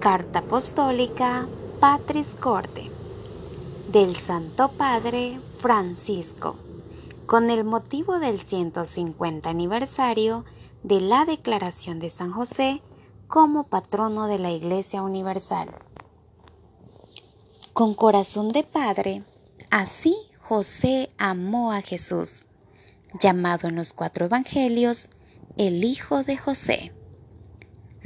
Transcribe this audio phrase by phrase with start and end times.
[0.00, 1.48] Carta Apostólica
[1.80, 2.90] Patris Corde
[3.88, 6.56] del Santo Padre Francisco,
[7.24, 10.44] con el motivo del 150 aniversario
[10.82, 12.82] de la declaración de San José
[13.26, 15.70] como patrono de la Iglesia Universal.
[17.72, 19.24] Con corazón de padre,
[19.70, 22.42] así José amó a Jesús,
[23.18, 25.08] llamado en los cuatro evangelios
[25.56, 26.92] el Hijo de José.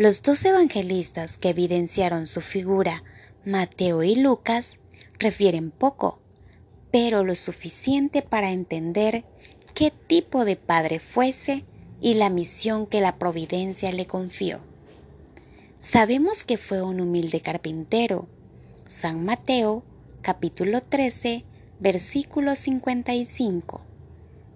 [0.01, 3.03] Los dos evangelistas que evidenciaron su figura,
[3.45, 4.79] Mateo y Lucas,
[5.19, 6.21] refieren poco,
[6.91, 9.27] pero lo suficiente para entender
[9.75, 11.67] qué tipo de padre fuese
[12.01, 14.61] y la misión que la providencia le confió.
[15.77, 18.27] Sabemos que fue un humilde carpintero.
[18.87, 19.85] San Mateo,
[20.23, 21.45] capítulo 13,
[21.79, 23.83] versículo 55.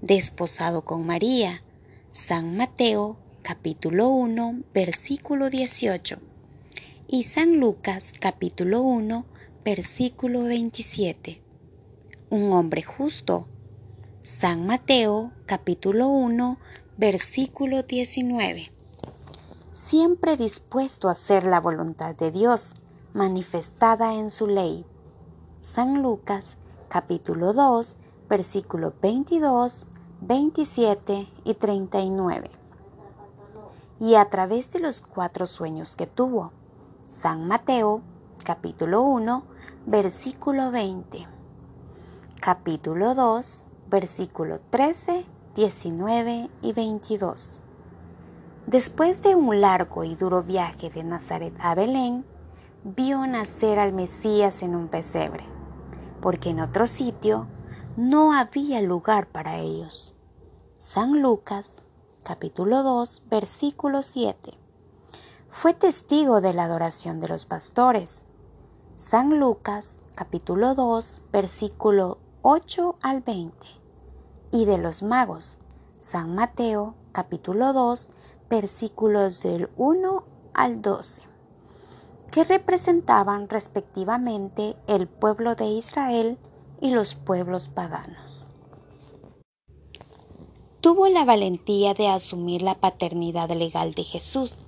[0.01, 1.62] Desposado con María.
[2.12, 6.16] San Mateo, capítulo 1, versículo 18,
[7.07, 9.27] y San Lucas, capítulo 1,
[9.62, 11.42] versículo 27.
[12.31, 13.47] Un hombre justo.
[14.22, 16.59] San Mateo, capítulo 1,
[16.97, 18.72] versículo 19.
[19.72, 22.70] Siempre dispuesto a hacer la voluntad de Dios,
[23.12, 24.87] manifestada en su ley.
[25.61, 26.56] San Lucas,
[26.89, 27.95] capítulo 2,
[28.27, 29.84] versículo 22,
[30.22, 32.64] 27 y 39
[34.00, 36.53] y a través de los cuatro sueños que tuvo.
[37.09, 38.03] San Mateo,
[38.45, 39.45] capítulo 1,
[39.87, 41.27] versículo 20.
[42.41, 47.61] Capítulo 2, versículo 13, 19 y 22.
[48.67, 52.25] Después de un largo y duro viaje de Nazaret a Belén,
[52.83, 55.45] vio nacer al Mesías en un pesebre,
[56.20, 57.47] porque en otro sitio
[57.97, 60.15] no había lugar para ellos.
[60.77, 61.77] San Lucas
[62.25, 64.55] capítulo 2, versículo 7.
[65.50, 68.22] Fue testigo de la adoración de los pastores.
[68.97, 73.55] San Lucas, capítulo 2, versículo 8 al 20.
[74.53, 75.59] Y de los magos.
[75.99, 78.09] San Mateo, capítulo 2,
[78.49, 81.20] versículos del 1 al 12,
[82.31, 86.38] que representaban respectivamente el pueblo de Israel
[86.81, 88.47] y los pueblos paganos
[90.84, 94.59] tuvo la valentía de asumir la paternidad legal de Jesús,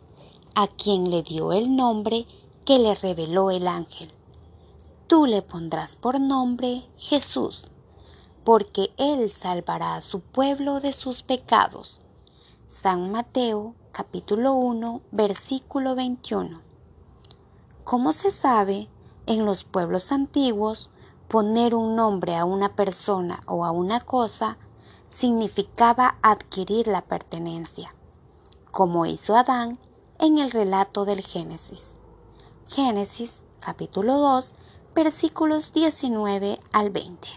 [0.54, 2.27] a quien le dio el nombre
[2.65, 4.10] que le reveló el ángel.
[5.09, 7.71] Tú le pondrás por nombre Jesús,
[8.44, 12.00] porque él salvará a su pueblo de sus pecados.
[12.66, 16.62] San Mateo capítulo 1 versículo 21.
[17.84, 18.88] Como se sabe,
[19.26, 20.88] en los pueblos antiguos,
[21.28, 24.56] poner un nombre a una persona o a una cosa
[25.16, 27.94] significaba adquirir la pertenencia,
[28.71, 29.78] como hizo Adán
[30.21, 31.93] en el relato del Génesis.
[32.69, 34.55] Génesis capítulo 2
[34.94, 37.28] versículos 19 al 20.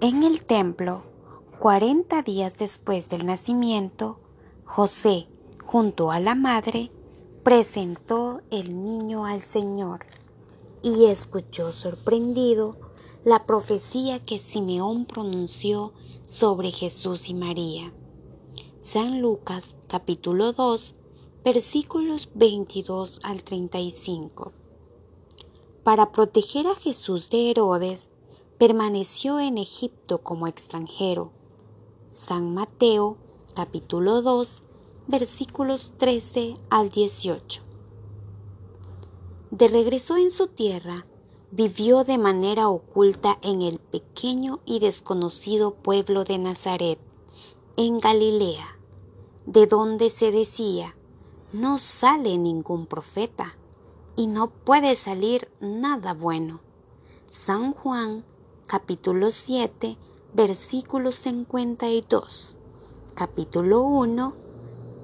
[0.00, 1.02] En el templo,
[1.58, 4.20] cuarenta días después del nacimiento,
[4.64, 5.26] José,
[5.64, 6.92] junto a la madre,
[7.42, 10.06] presentó el niño al Señor
[10.82, 12.85] y escuchó sorprendido
[13.26, 15.92] la profecía que Simeón pronunció
[16.28, 17.92] sobre Jesús y María.
[18.78, 20.94] San Lucas capítulo 2
[21.42, 24.52] versículos 22 al 35.
[25.82, 28.10] Para proteger a Jesús de Herodes,
[28.58, 31.32] permaneció en Egipto como extranjero.
[32.12, 33.16] San Mateo
[33.56, 34.62] capítulo 2
[35.08, 37.60] versículos 13 al 18.
[39.50, 41.06] De regreso en su tierra,
[41.50, 46.98] vivió de manera oculta en el pequeño y desconocido pueblo de Nazaret,
[47.76, 48.78] en Galilea,
[49.46, 50.96] de donde se decía,
[51.52, 53.56] no sale ningún profeta
[54.16, 56.60] y no puede salir nada bueno.
[57.30, 58.24] San Juan,
[58.66, 59.96] capítulo 7,
[60.34, 62.54] versículos 52,
[63.14, 64.34] capítulo 1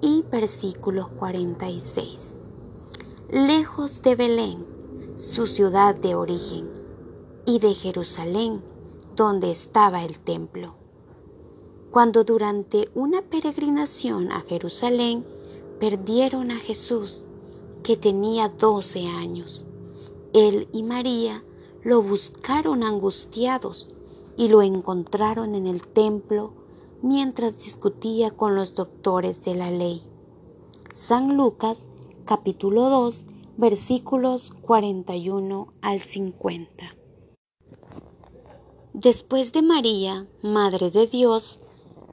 [0.01, 2.35] y versículos 46.
[3.31, 4.72] Lejos de Belén,
[5.17, 6.69] su ciudad de origen,
[7.45, 8.63] y de Jerusalén,
[9.17, 10.75] donde estaba el templo.
[11.91, 15.25] Cuando durante una peregrinación a Jerusalén
[15.79, 17.27] perdieron a Jesús,
[17.83, 19.67] que tenía doce años,
[20.33, 21.45] él y María
[21.83, 23.91] lo buscaron angustiados
[24.37, 26.55] y lo encontraron en el templo
[27.03, 30.03] mientras discutía con los doctores de la ley.
[30.95, 31.87] San Lucas
[32.25, 33.27] capítulo 2
[33.57, 36.97] versículos 41 al 50.
[38.93, 41.61] Después de María, Madre de Dios,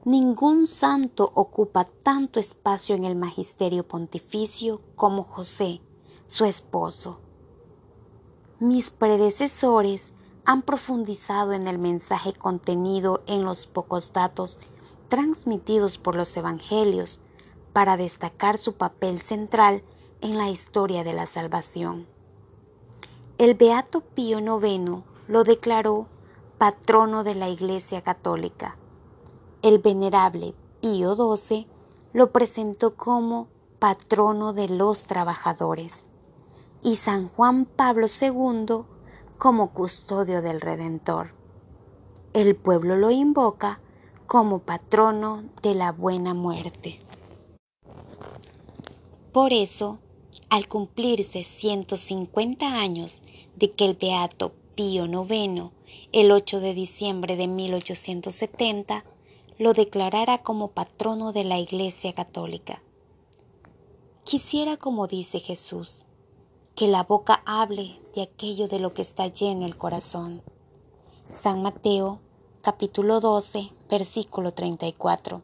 [0.06, 5.82] Ningún santo ocupa tanto espacio en el magisterio pontificio como José,
[6.26, 7.20] su esposo.
[8.60, 10.14] Mis predecesores
[10.46, 14.58] han profundizado en el mensaje contenido en los pocos datos
[15.10, 17.20] transmitidos por los evangelios
[17.74, 19.82] para destacar su papel central
[20.22, 22.06] en la historia de la salvación.
[23.38, 26.06] El Beato Pío IX lo declaró
[26.58, 28.76] patrono de la Iglesia Católica.
[29.62, 31.66] El venerable Pío XII
[32.12, 36.04] lo presentó como patrono de los trabajadores
[36.82, 38.84] y San Juan Pablo II
[39.38, 41.32] como custodio del Redentor.
[42.32, 43.80] El pueblo lo invoca
[44.26, 47.00] como patrono de la buena muerte.
[49.32, 49.98] Por eso,
[50.50, 53.22] al cumplirse 150 años
[53.56, 55.70] de que el Beato Pío IX,
[56.12, 59.04] el 8 de diciembre de 1870,
[59.58, 62.82] lo declarara como patrono de la Iglesia Católica.
[64.24, 66.04] Quisiera, como dice Jesús,
[66.74, 70.42] que la boca hable de aquello de lo que está lleno el corazón.
[71.30, 72.20] San Mateo
[72.62, 75.42] capítulo 12 versículo 34.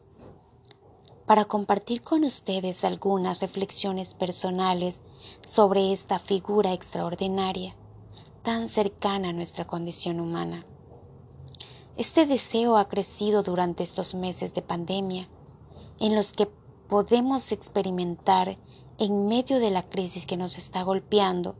[1.27, 5.01] Para compartir con ustedes algunas reflexiones personales
[5.45, 7.75] sobre esta figura extraordinaria,
[8.43, 10.65] tan cercana a nuestra condición humana.
[11.97, 15.27] Este deseo ha crecido durante estos meses de pandemia,
[15.99, 16.47] en los que
[16.87, 18.57] podemos experimentar
[18.97, 21.55] en medio de la crisis que nos está golpeando,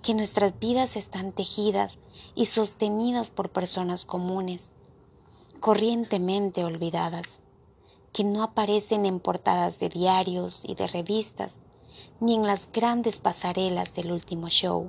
[0.00, 1.98] que nuestras vidas están tejidas
[2.34, 4.72] y sostenidas por personas comunes,
[5.60, 7.42] corrientemente olvidadas,
[8.16, 11.52] que no aparecen en portadas de diarios y de revistas,
[12.18, 14.88] ni en las grandes pasarelas del último show.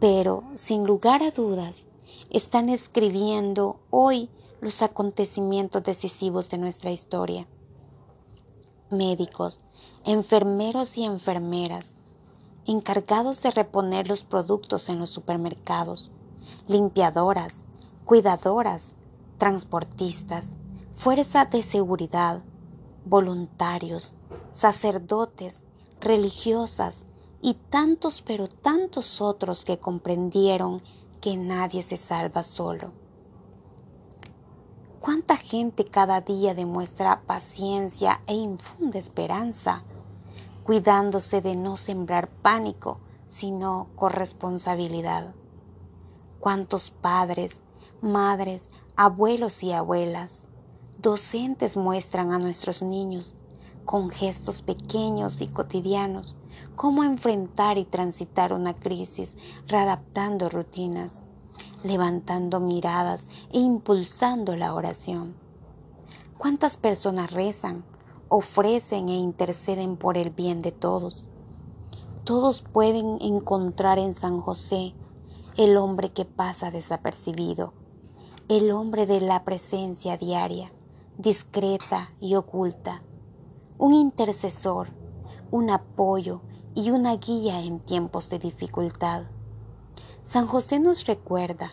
[0.00, 1.84] Pero, sin lugar a dudas,
[2.30, 4.30] están escribiendo hoy
[4.62, 7.46] los acontecimientos decisivos de nuestra historia.
[8.90, 9.60] Médicos,
[10.06, 11.92] enfermeros y enfermeras,
[12.64, 16.10] encargados de reponer los productos en los supermercados,
[16.68, 17.64] limpiadoras,
[18.06, 18.94] cuidadoras,
[19.36, 20.46] transportistas,
[20.98, 22.42] fuerza de seguridad,
[23.04, 24.16] voluntarios,
[24.50, 25.62] sacerdotes,
[26.00, 27.02] religiosas
[27.40, 30.82] y tantos pero tantos otros que comprendieron
[31.20, 32.90] que nadie se salva solo.
[34.98, 39.84] ¿Cuánta gente cada día demuestra paciencia e infunde esperanza,
[40.64, 42.98] cuidándose de no sembrar pánico,
[43.28, 45.32] sino corresponsabilidad?
[46.40, 47.62] ¿Cuántos padres,
[48.00, 50.42] madres, abuelos y abuelas,
[50.98, 53.34] docentes muestran a nuestros niños,
[53.84, 56.36] con gestos pequeños y cotidianos,
[56.76, 59.36] cómo enfrentar y transitar una crisis,
[59.66, 61.24] readaptando rutinas?
[61.82, 65.34] levantando miradas e impulsando la oración.
[66.36, 67.84] ¿Cuántas personas rezan,
[68.28, 71.28] ofrecen e interceden por el bien de todos?
[72.24, 74.94] Todos pueden encontrar en San José
[75.56, 77.72] el hombre que pasa desapercibido,
[78.48, 80.72] el hombre de la presencia diaria,
[81.18, 83.02] discreta y oculta,
[83.76, 84.90] un intercesor,
[85.50, 86.42] un apoyo
[86.76, 89.24] y una guía en tiempos de dificultad.
[90.22, 91.72] San José nos recuerda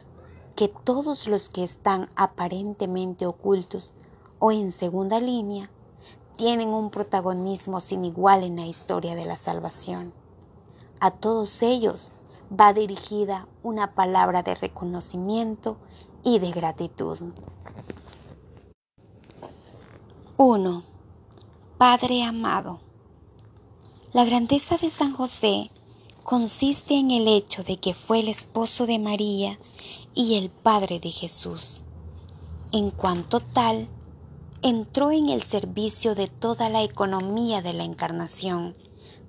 [0.55, 3.93] que todos los que están aparentemente ocultos
[4.39, 5.69] o en segunda línea
[6.35, 10.11] tienen un protagonismo sin igual en la historia de la salvación.
[10.99, 12.13] A todos ellos
[12.49, 15.77] va dirigida una palabra de reconocimiento
[16.23, 17.19] y de gratitud.
[20.37, 20.83] 1.
[21.77, 22.81] Padre amado.
[24.11, 25.71] La grandeza de San José
[26.25, 29.57] consiste en el hecho de que fue el esposo de María
[30.13, 31.85] y el padre de Jesús.
[32.73, 33.87] En cuanto tal,
[34.61, 38.75] entró en el servicio de toda la economía de la encarnación,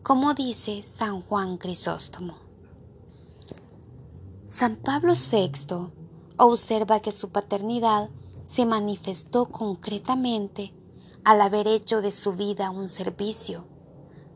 [0.02, 2.34] como dice San Juan Crisóstomo.
[4.46, 5.52] San Pablo VI
[6.36, 8.10] observa que su paternidad
[8.44, 10.72] se manifestó concretamente
[11.26, 13.64] al haber hecho de su vida un servicio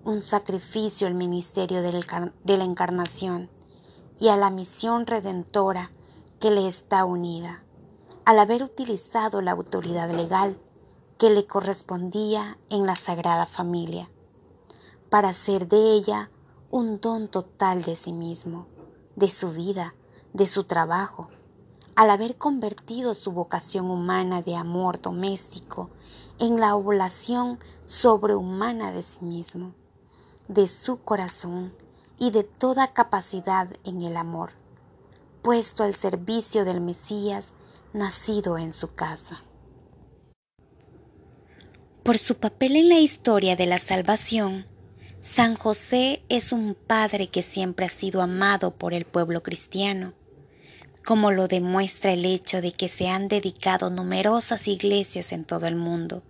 [0.04, 3.48] un sacrificio al ministerio de la encarnación
[4.18, 5.92] y a la misión redentora
[6.40, 7.62] que le está unida,
[8.24, 10.58] al haber utilizado la autoridad legal
[11.16, 14.10] que le correspondía en la Sagrada Familia,
[15.10, 16.30] para hacer de ella
[16.72, 18.66] un don total de sí mismo,
[19.14, 19.94] de su vida,
[20.32, 21.28] de su trabajo,
[21.94, 25.90] al haber convertido su vocación humana de amor doméstico
[26.40, 29.74] en la oblación sobrehumana de sí mismo
[30.50, 31.72] de su corazón
[32.18, 34.50] y de toda capacidad en el amor,
[35.42, 37.52] puesto al servicio del Mesías
[37.92, 39.44] nacido en su casa.
[42.02, 44.66] Por su papel en la historia de la salvación,
[45.20, 50.14] San José es un padre que siempre ha sido amado por el pueblo cristiano,
[51.04, 55.76] como lo demuestra el hecho de que se han dedicado numerosas iglesias en todo el
[55.76, 56.24] mundo,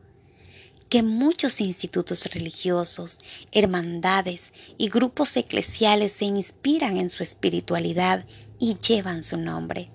[0.90, 3.18] que muchos institutos religiosos,
[3.52, 8.24] hermandades y grupos eclesiales se inspiran en su espiritualidad
[8.58, 9.88] y llevan su nombre,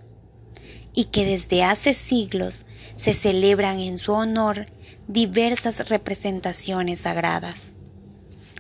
[0.94, 4.68] y que desde hace siglos se celebran en su honor
[5.10, 7.58] diversas representaciones sagradas.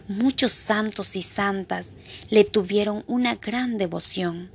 [0.09, 1.93] Muchos santos y santas
[2.29, 4.51] le tuvieron una gran devoción,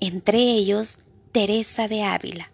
[0.00, 0.96] entre ellos
[1.30, 2.50] Teresa de Ávila,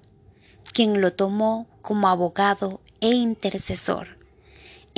[0.73, 4.18] quien lo tomó como abogado e intercesor,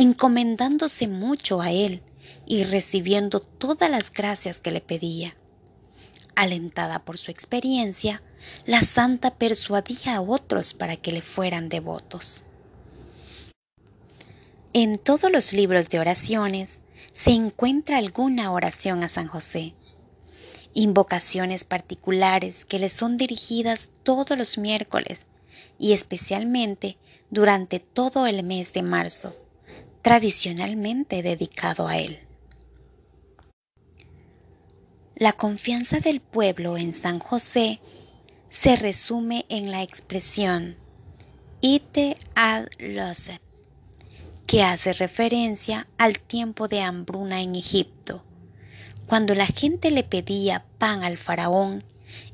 [0.00, 2.00] encomendándose mucho a él
[2.46, 5.36] y recibiendo todas las gracias que le pedía.
[6.34, 8.22] Alentada por su experiencia,
[8.64, 12.44] la santa persuadía a otros para que le fueran devotos.
[14.72, 16.78] En todos los libros de oraciones
[17.12, 19.74] se encuentra alguna oración a San José,
[20.72, 25.26] invocaciones particulares que le son dirigidas todos los miércoles
[25.78, 26.96] y especialmente
[27.28, 29.36] durante todo el mes de marzo,
[30.02, 32.20] tradicionalmente dedicado a él.
[35.16, 37.80] La confianza del pueblo en San José
[38.48, 40.76] se resume en la expresión
[41.60, 43.40] ite ad losep,
[44.46, 48.24] que hace referencia al tiempo de hambruna en Egipto,
[49.06, 51.84] cuando la gente le pedía pan al faraón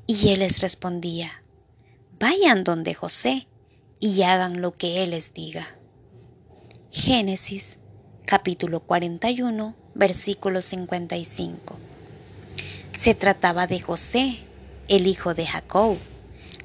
[0.07, 1.43] y él les respondía,
[2.21, 3.49] vayan donde José
[3.99, 5.76] y hagan lo que él les diga.
[6.99, 7.77] Génesis
[8.25, 11.77] capítulo 41 versículo 55.
[12.99, 14.39] Se trataba de José,
[14.89, 15.99] el hijo de Jacob,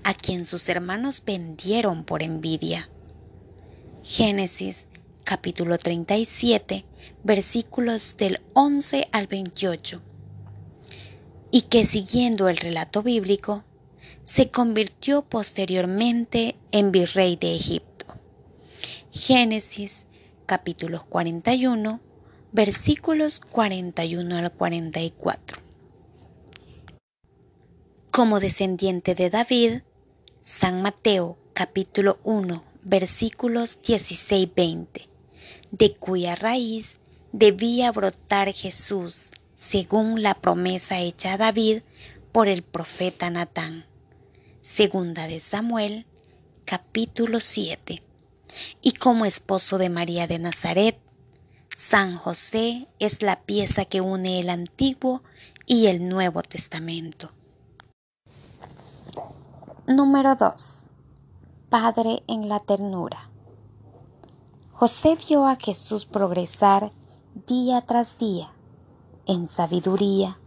[0.03, 2.87] a quien sus hermanos vendieron por envidia.
[4.03, 4.85] Génesis
[5.25, 6.85] capítulo 37
[7.25, 10.01] versículos del 11 al 28
[11.51, 13.65] y que siguiendo el relato bíblico
[14.23, 18.05] se convirtió posteriormente en virrey de Egipto.
[19.11, 20.05] Génesis
[20.51, 22.01] capítulos 41
[22.51, 25.61] versículos 41 al 44.
[28.11, 29.83] Como descendiente de David,
[30.43, 35.07] San Mateo capítulo 1 versículos 16-20,
[35.71, 36.89] de cuya raíz
[37.31, 41.83] debía brotar Jesús, según la promesa hecha a David
[42.33, 43.85] por el profeta Natán.
[44.61, 46.05] Segunda de Samuel,
[46.65, 48.03] capítulo 7.
[48.81, 50.99] Y como esposo de María de Nazaret,
[51.75, 55.23] San José es la pieza que une el Antiguo
[55.65, 57.31] y el Nuevo Testamento.
[59.87, 60.73] Número 2.
[61.69, 63.29] Padre en la ternura.
[64.71, 66.91] José vio a Jesús progresar
[67.47, 68.51] día tras día
[69.25, 70.37] en sabiduría,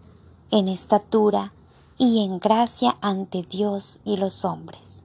[0.51, 1.53] en estatura
[1.97, 5.03] y en gracia ante Dios y los hombres.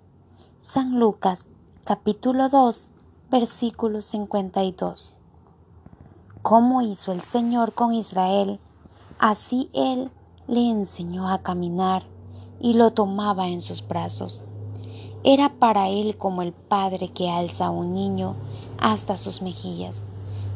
[0.62, 1.46] San Lucas
[1.86, 2.88] capítulo 2
[3.30, 5.14] versículo 52.
[6.42, 8.60] Cómo hizo el Señor con Israel,
[9.20, 10.10] así Él
[10.48, 12.04] le enseñó a caminar
[12.60, 14.46] y lo tomaba en sus brazos.
[15.24, 18.36] Era para él como el padre que alza a un niño
[18.80, 20.06] hasta sus mejillas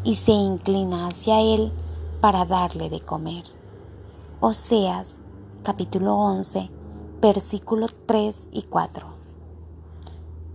[0.03, 1.71] y se inclina hacia él
[2.21, 3.43] para darle de comer.
[4.39, 5.15] Oseas
[5.63, 6.69] capítulo 11
[7.21, 9.12] versículos 3 y 4.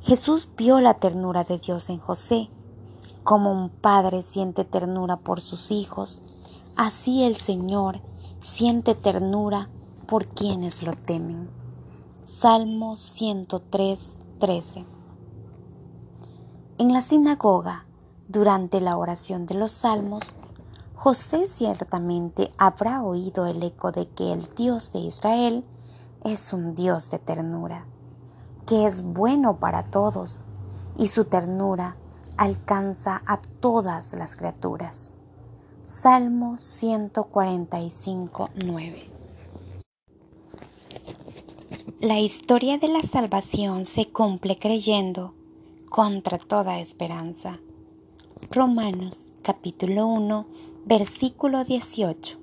[0.01, 2.49] Jesús vio la ternura de Dios en José.
[3.25, 6.23] Como un padre siente ternura por sus hijos,
[6.77, 8.01] así el Señor
[8.43, 9.69] siente ternura
[10.07, 11.51] por quienes lo temen.
[12.25, 14.07] Salmo 103,
[14.39, 14.85] 13.
[16.79, 17.85] En la sinagoga,
[18.29, 20.23] durante la oración de los salmos,
[20.95, 25.65] José ciertamente habrá oído el eco de que el Dios de Israel
[26.25, 27.87] es un Dios de ternura,
[28.69, 30.43] que es bueno para todos,
[30.99, 31.97] y su ternura
[32.37, 35.13] alcanza a todas las criaturas.
[35.87, 39.11] Salmo 145, 9.
[42.01, 45.35] La historia de la salvación se cumple creyendo
[45.89, 47.59] contra toda esperanza.
[48.51, 50.47] Romanos capítulo 1
[50.85, 52.39] versículo 18.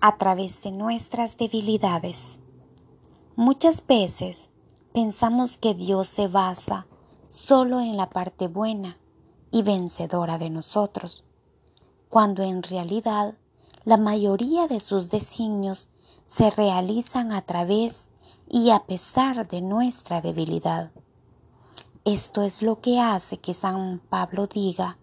[0.00, 2.22] A través de nuestras debilidades.
[3.34, 4.47] Muchas veces
[4.92, 6.86] pensamos que Dios se basa
[7.26, 8.98] solo en la parte buena
[9.50, 11.24] y vencedora de nosotros,
[12.08, 13.34] cuando en realidad
[13.84, 15.88] la mayoría de sus designios
[16.26, 18.08] se realizan a través
[18.48, 20.90] y a pesar de nuestra debilidad.
[22.04, 24.98] Esto es lo que hace que San Pablo diga,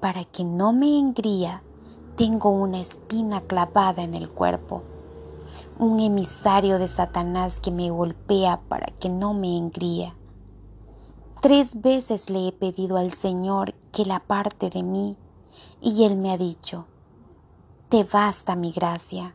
[0.00, 1.62] para que no me engría,
[2.16, 4.82] tengo una espina clavada en el cuerpo,
[5.78, 10.14] un emisario de Satanás que me golpea para que no me engría.
[11.40, 15.16] Tres veces le he pedido al Señor que la parte de mí,
[15.80, 16.86] y Él me ha dicho,
[17.88, 19.34] Te basta mi gracia,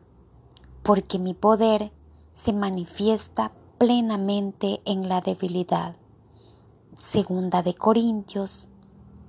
[0.83, 1.91] porque mi poder
[2.33, 5.95] se manifiesta plenamente en la debilidad.
[6.97, 8.69] Segunda de Corintios,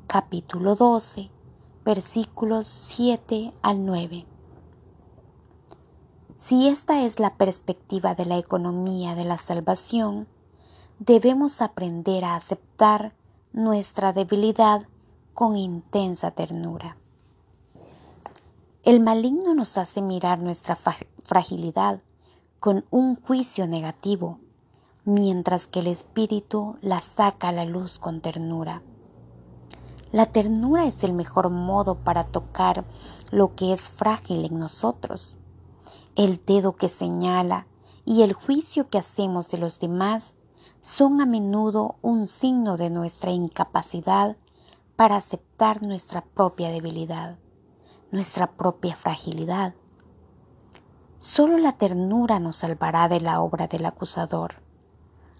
[0.07, 1.31] capítulo 12,
[1.85, 4.38] versículos 7 al 9.
[6.49, 10.27] Si esta es la perspectiva de la economía de la salvación,
[10.99, 13.13] debemos aprender a aceptar
[13.53, 14.87] nuestra debilidad
[15.35, 16.97] con intensa ternura.
[18.83, 20.75] El maligno nos hace mirar nuestra
[21.23, 22.01] fragilidad
[22.61, 24.39] con un juicio negativo,
[25.05, 28.81] mientras que el Espíritu la saca a la luz con ternura.
[30.13, 32.87] La ternura es el mejor modo para tocar
[33.31, 35.37] lo que es frágil en nosotros.
[36.19, 37.67] El dedo que señala
[38.05, 40.35] y el juicio que hacemos de los demás
[40.79, 44.37] son a menudo un signo de nuestra incapacidad
[44.97, 47.39] para aceptar nuestra propia debilidad,
[48.11, 49.73] nuestra propia fragilidad
[51.21, 54.63] Solo la ternura nos salvará de la obra del acusador.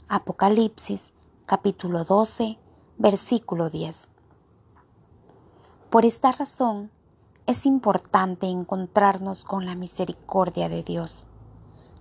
[0.09, 1.13] Apocalipsis
[1.47, 2.59] capítulo 12
[2.97, 4.09] versículo 10.
[5.89, 6.91] Por esta razón
[7.49, 11.27] es importante encontrarnos con la misericordia de Dios,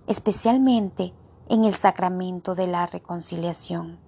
[0.06, 1.12] especialmente
[1.48, 3.98] en el sacramento de la reconciliación,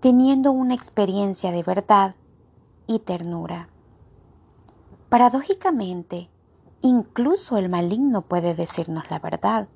[0.00, 2.16] teniendo una experiencia de verdad
[2.88, 3.68] y ternura.
[5.08, 6.28] Paradójicamente,
[6.84, 9.68] Incluso el maligno puede decirnos la verdad,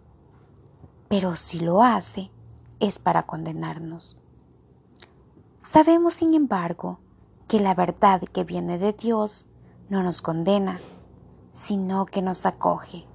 [1.06, 2.32] pero si lo hace
[2.80, 4.20] es para condenarnos.
[5.60, 6.98] Sabemos, sin embargo,
[7.46, 9.46] que la verdad que viene de Dios
[9.88, 10.80] no nos condena,
[11.52, 13.06] sino que nos acoge,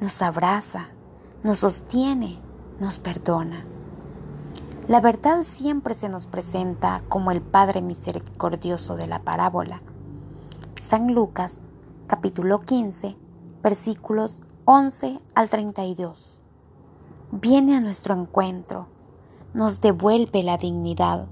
[0.00, 0.88] nos abraza,
[1.42, 2.38] nos sostiene,
[2.80, 3.64] nos perdona.
[4.88, 9.82] La verdad siempre se nos presenta como el Padre misericordioso de la parábola.
[10.88, 11.58] San Lucas
[12.06, 13.16] capítulo 15,
[13.62, 16.40] versículos 11 al 32.
[17.32, 18.86] Viene a nuestro encuentro,
[19.54, 21.26] nos devuelve la dignidad,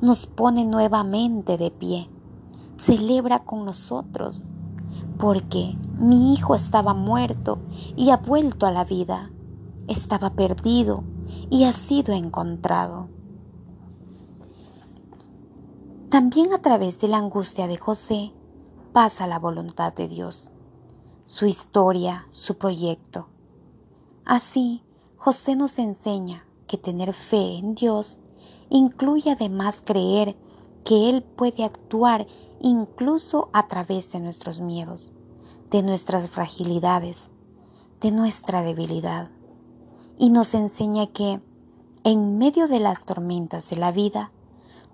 [0.00, 2.08] nos pone nuevamente de pie,
[2.82, 4.42] celebra con nosotros,
[5.18, 7.58] porque mi hijo estaba muerto
[7.96, 9.30] y ha vuelto a la vida,
[9.86, 11.04] estaba perdido
[11.48, 13.08] y ha sido encontrado.
[16.10, 18.32] También a través de la angustia de José,
[18.92, 20.50] pasa la voluntad de Dios,
[21.26, 23.28] su historia, su proyecto.
[24.24, 24.82] Así,
[25.16, 28.18] José nos enseña que tener fe en Dios
[28.70, 30.36] incluye además creer
[30.84, 32.26] que Él puede actuar
[32.62, 35.12] incluso a través de nuestros miedos,
[35.70, 37.24] de nuestras fragilidades,
[38.00, 39.30] de nuestra debilidad.
[40.16, 41.40] Y nos enseña que,
[42.04, 44.30] en medio de las tormentas de la vida,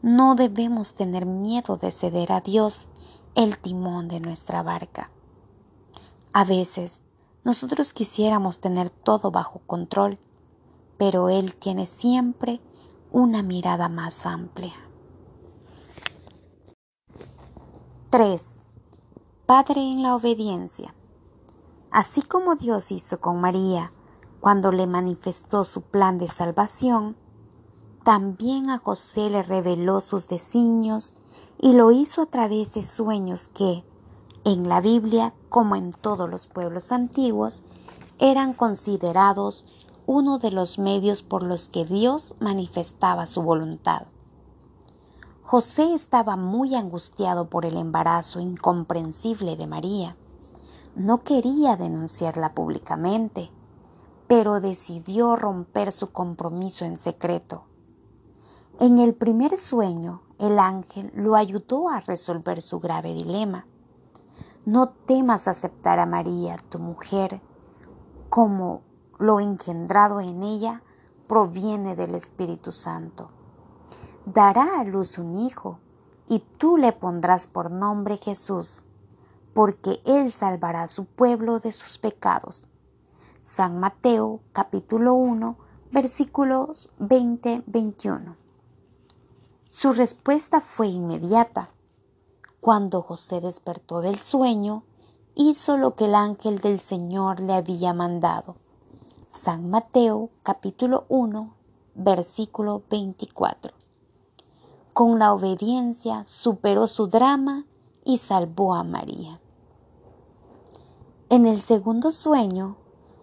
[0.01, 2.87] no debemos tener miedo de ceder a Dios
[3.35, 5.11] el timón de nuestra barca.
[6.33, 7.03] A veces
[7.45, 10.19] nosotros quisiéramos tener todo bajo control,
[10.97, 12.61] pero Él tiene siempre
[13.13, 14.88] una mirada más amplia.
[18.11, 18.43] 3.
[19.45, 20.95] Padre en la obediencia.
[21.91, 23.93] Así como Dios hizo con María
[24.41, 27.17] cuando le manifestó su plan de salvación,
[28.05, 31.13] también a José le reveló sus designios
[31.61, 33.85] y lo hizo a través de sueños que,
[34.45, 37.63] en la Biblia, como en todos los pueblos antiguos,
[38.19, 39.67] eran considerados
[40.07, 44.07] uno de los medios por los que Dios manifestaba su voluntad.
[45.51, 50.17] José estaba muy angustiado por el embarazo incomprensible de María.
[50.95, 53.51] No quería denunciarla públicamente,
[54.27, 57.65] pero decidió romper su compromiso en secreto
[58.81, 63.67] en el primer sueño, el ángel lo ayudó a resolver su grave dilema.
[64.67, 67.43] No temas aceptar a María, tu mujer,
[68.29, 68.83] como
[69.19, 70.85] lo engendrado en ella
[71.27, 73.31] proviene del Espíritu Santo.
[74.35, 75.79] Dará a luz un hijo,
[76.29, 78.85] y tú le pondrás por nombre Jesús,
[79.55, 82.69] porque él salvará a su pueblo de sus pecados.
[83.41, 85.57] San Mateo capítulo 1
[85.93, 88.37] versículos 20-21.
[89.71, 91.71] Su respuesta fue inmediata.
[92.61, 94.85] Cuando José despertó del sueño,
[95.37, 98.57] hizo lo que el ángel del Señor le había mandado.
[99.31, 101.55] San Mateo capítulo 1
[101.95, 103.78] versículo 24.
[104.99, 107.65] Con la obediencia superó su drama
[108.05, 109.41] y salvó a María.
[111.29, 112.75] En el segundo sueño,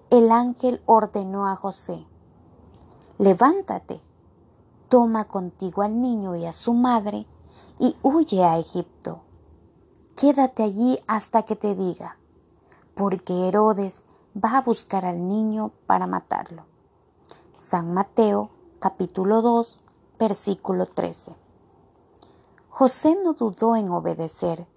[0.09, 2.07] el ángel ordenó a José,
[3.17, 3.99] levántate,
[4.87, 7.27] toma contigo al niño y a su madre
[7.77, 9.19] y huye a Egipto.
[10.15, 12.17] Quédate allí hasta que te diga,
[12.93, 16.63] porque Herodes va a buscar al niño para matarlo.
[17.51, 19.83] San Mateo capítulo 2
[20.17, 21.43] versículo 13.
[22.77, 24.67] José no dudó en obedecer,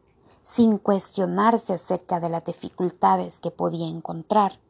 [0.45, 4.61] sin cuestionarse acerca de las dificultades que podía encontrar.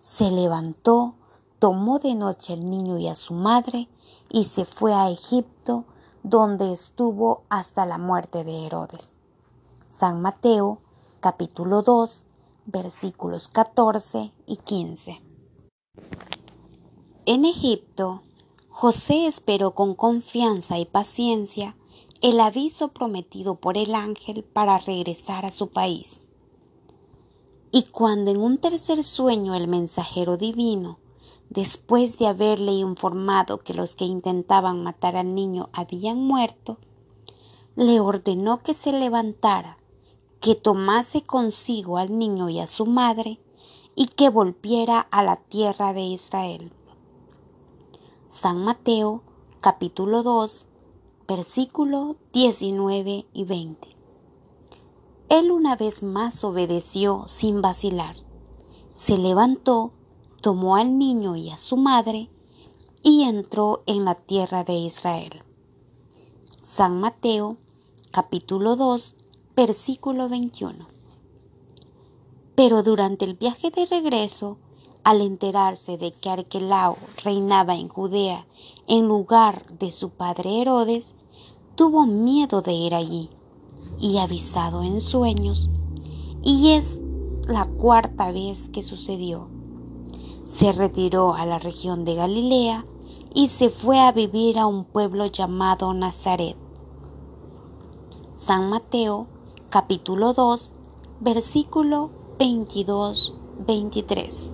[0.00, 1.12] Se levantó,
[1.58, 3.90] tomó de noche al niño y a su madre
[4.30, 5.84] y se fue a Egipto,
[6.22, 9.12] donde estuvo hasta la muerte de Herodes.
[9.84, 10.78] San Mateo
[11.20, 12.24] capítulo 2
[12.64, 15.22] versículos 14 y 15.
[17.26, 18.22] En Egipto,
[18.70, 21.76] José esperó con confianza y paciencia
[22.22, 26.22] el aviso prometido por el ángel para regresar a su país.
[27.72, 31.00] Y cuando en un tercer sueño el mensajero divino,
[31.50, 36.78] después de haberle informado que los que intentaban matar al niño habían muerto,
[37.74, 39.78] le ordenó que se levantara,
[40.40, 43.40] que tomase consigo al niño y a su madre,
[43.96, 46.72] y que volviera a la tierra de Israel.
[48.28, 49.22] San Mateo
[49.60, 50.68] capítulo 2
[51.26, 53.88] versículo 19 y 20.
[55.28, 58.16] Él una vez más obedeció sin vacilar.
[58.92, 59.92] Se levantó,
[60.42, 62.28] tomó al niño y a su madre
[63.02, 65.42] y entró en la tierra de Israel.
[66.62, 67.56] San Mateo
[68.10, 69.16] capítulo 2
[69.56, 70.86] versículo 21.
[72.54, 74.58] Pero durante el viaje de regreso,
[75.04, 78.46] al enterarse de que Arquelao reinaba en Judea
[78.92, 81.14] en lugar de su padre Herodes,
[81.76, 83.30] tuvo miedo de ir allí
[83.98, 85.70] y avisado en sueños,
[86.42, 87.00] y es
[87.48, 89.48] la cuarta vez que sucedió.
[90.44, 92.84] Se retiró a la región de Galilea
[93.34, 96.58] y se fue a vivir a un pueblo llamado Nazaret.
[98.34, 99.26] San Mateo
[99.70, 100.74] capítulo 2
[101.20, 104.50] versículo 22-23.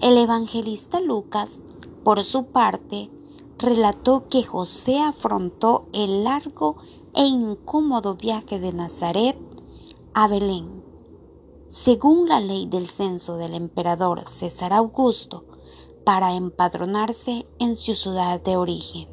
[0.00, 1.60] El evangelista Lucas,
[2.02, 3.10] por su parte,
[3.58, 6.76] relató que José afrontó el largo
[7.14, 9.38] e incómodo viaje de Nazaret
[10.14, 10.82] a Belén.
[11.68, 15.44] Según la ley del censo del emperador César Augusto,
[16.04, 19.08] para empadronarse en su ciudad de origen.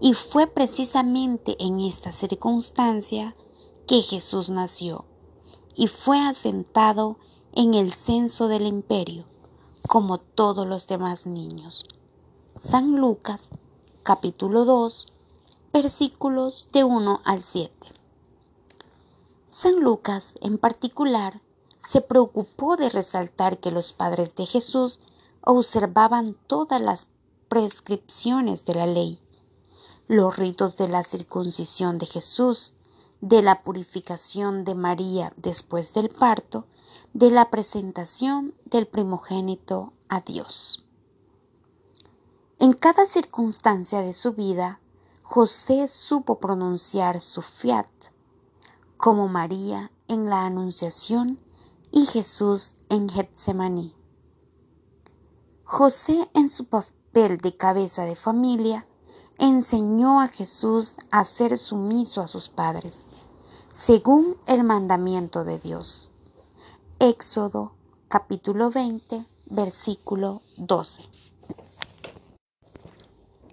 [0.00, 3.36] Y fue precisamente en esta circunstancia
[3.86, 5.04] que Jesús nació
[5.74, 7.18] y fue asentado
[7.52, 9.26] en el censo del imperio,
[9.88, 11.84] como todos los demás niños.
[12.56, 13.50] San Lucas
[14.02, 15.06] capítulo 2
[15.72, 17.72] versículos de 1 al 7.
[19.48, 21.40] San Lucas en particular
[21.80, 25.00] se preocupó de resaltar que los padres de Jesús
[25.42, 27.08] observaban todas las
[27.48, 29.20] prescripciones de la ley,
[30.08, 32.74] los ritos de la circuncisión de Jesús,
[33.20, 36.66] de la purificación de María después del parto,
[37.14, 40.84] de la presentación del primogénito a Dios.
[42.58, 44.80] En cada circunstancia de su vida,
[45.22, 47.86] José supo pronunciar su fiat,
[48.96, 51.38] como María en la Anunciación
[51.92, 53.94] y Jesús en Getsemaní.
[55.62, 58.88] José en su papel de cabeza de familia
[59.38, 63.06] enseñó a Jesús a ser sumiso a sus padres,
[63.70, 66.10] según el mandamiento de Dios.
[67.06, 67.72] Éxodo
[68.08, 71.02] capítulo 20, versículo 12.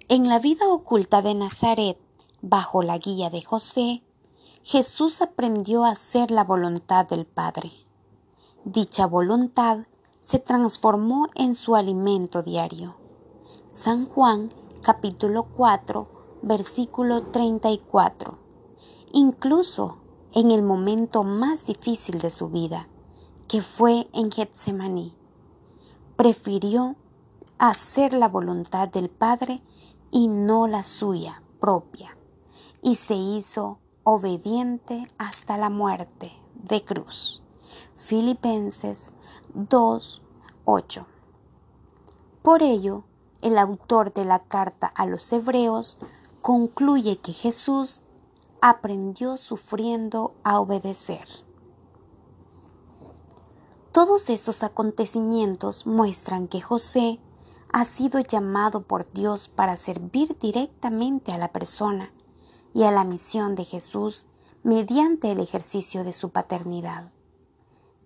[0.08, 1.98] En la vida oculta de Nazaret,
[2.40, 4.02] bajo la guía de José,
[4.62, 7.70] Jesús aprendió a hacer la voluntad del Padre.
[8.64, 9.80] Dicha voluntad
[10.22, 12.96] se transformó en su alimento diario.
[13.68, 18.38] San Juan capítulo 4 versículo 34.
[19.12, 19.98] Incluso
[20.32, 22.88] en el momento más difícil de su vida,
[23.52, 25.14] que fue en Getsemaní,
[26.16, 26.96] prefirió
[27.58, 29.60] hacer la voluntad del Padre
[30.10, 32.16] y no la suya propia,
[32.80, 37.42] y se hizo obediente hasta la muerte de cruz.
[37.94, 39.12] Filipenses
[39.52, 41.04] 2:8.
[42.40, 43.04] Por ello,
[43.42, 45.98] el autor de la carta a los hebreos
[46.40, 48.02] concluye que Jesús
[48.62, 51.28] aprendió sufriendo a obedecer.
[53.92, 57.20] Todos estos acontecimientos muestran que José
[57.74, 62.10] ha sido llamado por Dios para servir directamente a la persona
[62.72, 64.24] y a la misión de Jesús
[64.62, 67.12] mediante el ejercicio de su paternidad.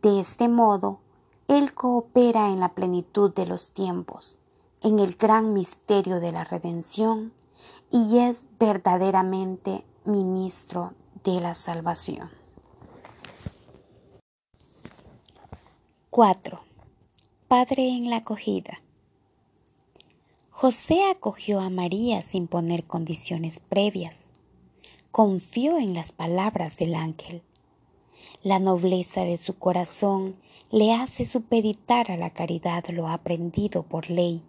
[0.02, 0.98] De este modo,
[1.46, 4.38] Él coopera en la plenitud de los tiempos,
[4.82, 7.32] en el gran misterio de la redención,
[7.92, 12.45] y es verdaderamente ministro de la salvación.
[16.16, 16.58] 4.
[17.46, 18.80] Padre en la acogida.
[20.48, 24.22] José acogió a María sin poner condiciones previas.
[25.10, 27.42] Confió en las palabras del ángel.
[28.42, 30.36] La nobleza de su corazón
[30.70, 34.42] le hace supeditar a la caridad lo aprendido por ley.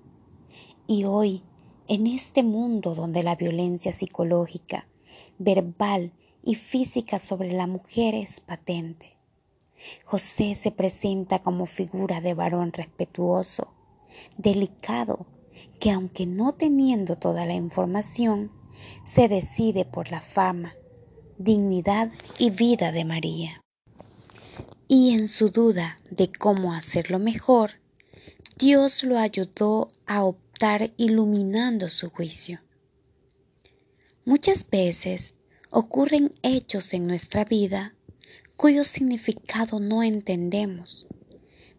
[0.87, 1.43] Y hoy,
[1.89, 4.87] en este mundo donde la violencia psicológica,
[5.37, 6.13] verbal
[6.45, 9.16] y física sobre la mujer es patente,
[10.03, 13.73] José se presenta como figura de varón respetuoso,
[14.37, 15.27] delicado,
[15.79, 18.51] que aunque no teniendo toda la información,
[19.03, 20.75] se decide por la fama,
[21.37, 23.61] dignidad y vida de María.
[24.87, 27.71] Y en su duda de cómo hacerlo mejor,
[28.57, 32.61] Dios lo ayudó a optar iluminando su juicio.
[34.25, 35.35] Muchas veces
[35.69, 37.96] ocurren hechos en nuestra vida
[38.57, 41.07] cuyo significado no entendemos.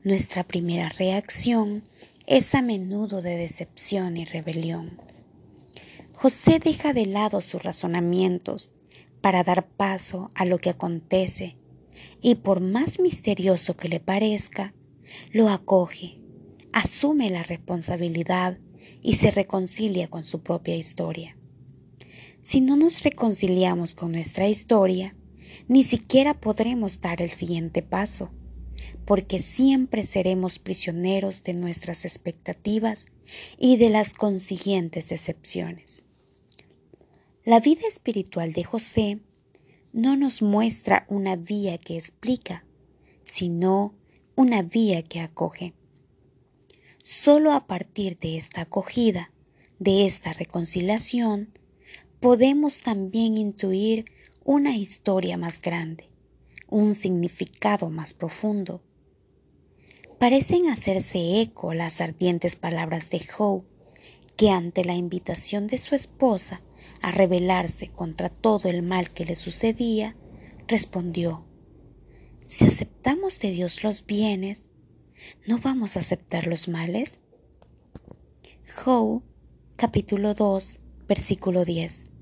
[0.04, 1.82] Nuestra primera reacción
[2.26, 4.96] es a menudo de decepción y rebelión.
[6.12, 8.70] José deja de lado sus razonamientos
[9.20, 11.56] para dar paso a lo que acontece
[12.22, 14.72] y por más misterioso que le parezca,
[15.32, 16.20] lo acoge,
[16.72, 18.58] asume la responsabilidad
[19.02, 21.36] y se reconcilia con su propia historia.
[22.42, 25.16] Si no nos reconciliamos con nuestra historia,
[25.66, 28.30] ni siquiera podremos dar el siguiente paso,
[29.04, 33.06] porque siempre seremos prisioneros de nuestras expectativas
[33.58, 36.04] y de las consiguientes decepciones.
[37.44, 39.20] La vida espiritual de José
[39.92, 42.64] no nos muestra una vía que explica,
[43.24, 43.94] sino
[44.36, 45.72] una vía que acoge.
[47.02, 49.32] Solo a partir de esta acogida,
[49.78, 51.48] de esta reconciliación,
[52.20, 54.04] podemos también intuir
[54.50, 56.08] una historia más grande,
[56.70, 58.82] un significado más profundo.
[60.18, 63.60] Parecen hacerse eco las ardientes palabras de Joe,
[64.38, 66.62] que ante la invitación de su esposa
[67.02, 70.16] a rebelarse contra todo el mal que le sucedía,
[70.66, 71.44] respondió
[72.46, 74.70] Si aceptamos de Dios los bienes,
[75.46, 77.20] ¿no vamos a aceptar los males?
[78.82, 79.20] Joe,
[79.76, 82.12] capítulo 2, versículo 10.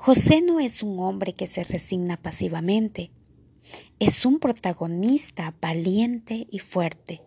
[0.00, 3.10] José no es un hombre que se resigna pasivamente,
[3.98, 7.20] es un protagonista valiente y fuerte.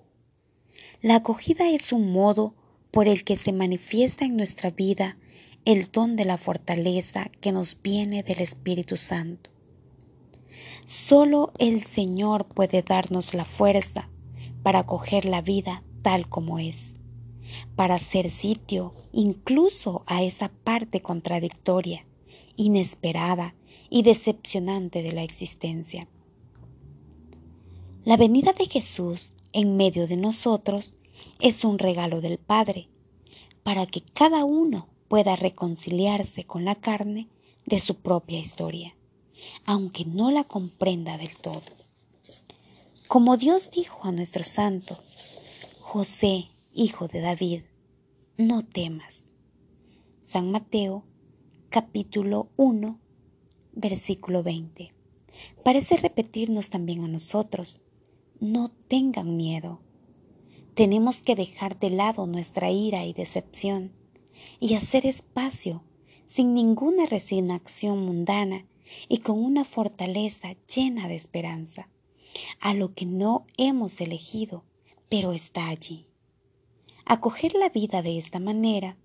[1.02, 2.56] La acogida es un modo
[2.90, 5.18] por el que se manifiesta en nuestra vida
[5.66, 9.50] el don de la fortaleza que nos viene del Espíritu Santo.
[10.86, 14.10] Solo el Señor puede darnos la fuerza
[14.64, 16.94] para acoger la vida tal como es,
[17.76, 22.06] para hacer sitio incluso a esa parte contradictoria
[22.56, 23.56] inesperada
[23.90, 26.08] y decepcionante de la existencia.
[28.04, 30.96] La venida de Jesús en medio de nosotros
[31.40, 32.88] es un regalo del Padre,
[33.64, 37.28] para que cada uno pueda reconciliarse con la carne
[37.66, 38.96] de su propia historia,
[39.66, 41.62] aunque no la comprenda del todo.
[43.08, 44.98] Como Dios dijo a nuestro santo,
[45.80, 47.64] José, hijo de David,
[48.38, 49.32] no temas.
[50.22, 51.04] San Mateo
[51.72, 53.00] capítulo 1,
[53.72, 54.94] versículo 20.
[55.64, 57.80] Parece repetirnos también a nosotros,
[58.42, 59.80] no tengan miedo.
[60.74, 63.94] Tenemos que dejar de lado nuestra ira y decepción
[64.60, 65.82] y hacer espacio
[66.26, 68.66] sin ninguna resignación mundana
[69.08, 71.88] y con una fortaleza llena de esperanza
[72.60, 74.66] a lo que no hemos elegido,
[75.08, 76.06] pero está allí.
[77.06, 78.98] Acoger la vida de esta manera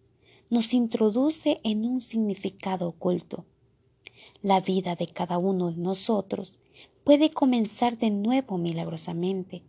[0.48, 3.44] nos introduce en un significado oculto.
[4.42, 6.58] La vida de cada uno de nosotros
[7.04, 9.62] puede comenzar de nuevo milagrosamente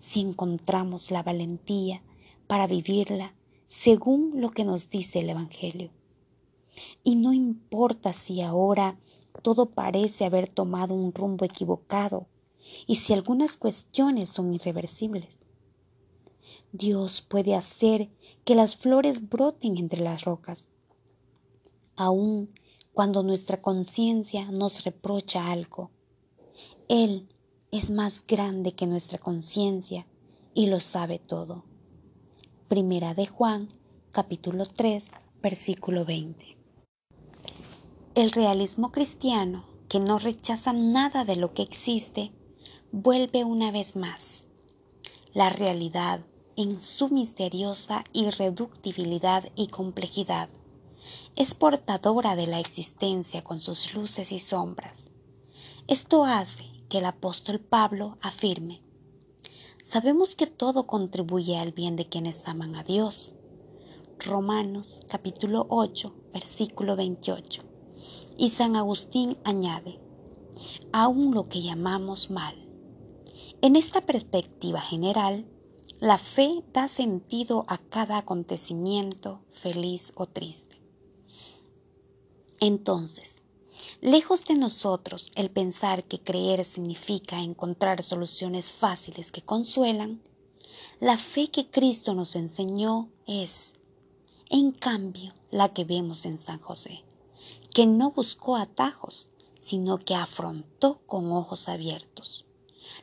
[0.00, 2.02] si encontramos la valentía
[2.46, 3.34] para vivirla
[3.68, 5.90] según lo que nos dice el Evangelio.
[7.02, 8.98] Y no importa si ahora
[9.42, 12.26] todo parece haber tomado un rumbo equivocado
[12.86, 15.40] y si algunas cuestiones son irreversibles.
[16.72, 18.10] Dios puede hacer
[18.44, 20.68] que las flores broten entre las rocas,
[21.96, 22.50] aun
[22.92, 25.90] cuando nuestra conciencia nos reprocha algo.
[26.88, 27.28] Él
[27.70, 30.06] es más grande que nuestra conciencia
[30.54, 31.64] y lo sabe todo.
[32.68, 33.68] Primera de Juan,
[34.12, 35.10] capítulo 3,
[35.42, 36.56] versículo 20.
[38.14, 42.32] El realismo cristiano que no rechaza nada de lo que existe,
[42.90, 44.46] vuelve una vez más.
[45.32, 46.24] La realidad
[46.56, 50.48] en su misteriosa irreductibilidad y complejidad
[51.36, 55.04] es portadora de la existencia con sus luces y sombras.
[55.88, 58.82] Esto hace que el apóstol Pablo afirme,
[59.82, 63.34] sabemos que todo contribuye al bien de quienes aman a Dios.
[64.18, 67.62] Romanos capítulo 8, versículo 28.
[68.38, 69.98] Y San Agustín añade,
[70.92, 72.54] aún lo que llamamos mal.
[73.60, 75.46] En esta perspectiva general,
[76.00, 80.80] la fe da sentido a cada acontecimiento, feliz o triste.
[82.60, 83.42] Entonces,
[84.00, 90.22] lejos de nosotros el pensar que creer significa encontrar soluciones fáciles que consuelan,
[91.00, 93.76] la fe que Cristo nos enseñó es,
[94.50, 97.04] en cambio, la que vemos en San José,
[97.72, 102.46] que no buscó atajos, sino que afrontó con ojos abiertos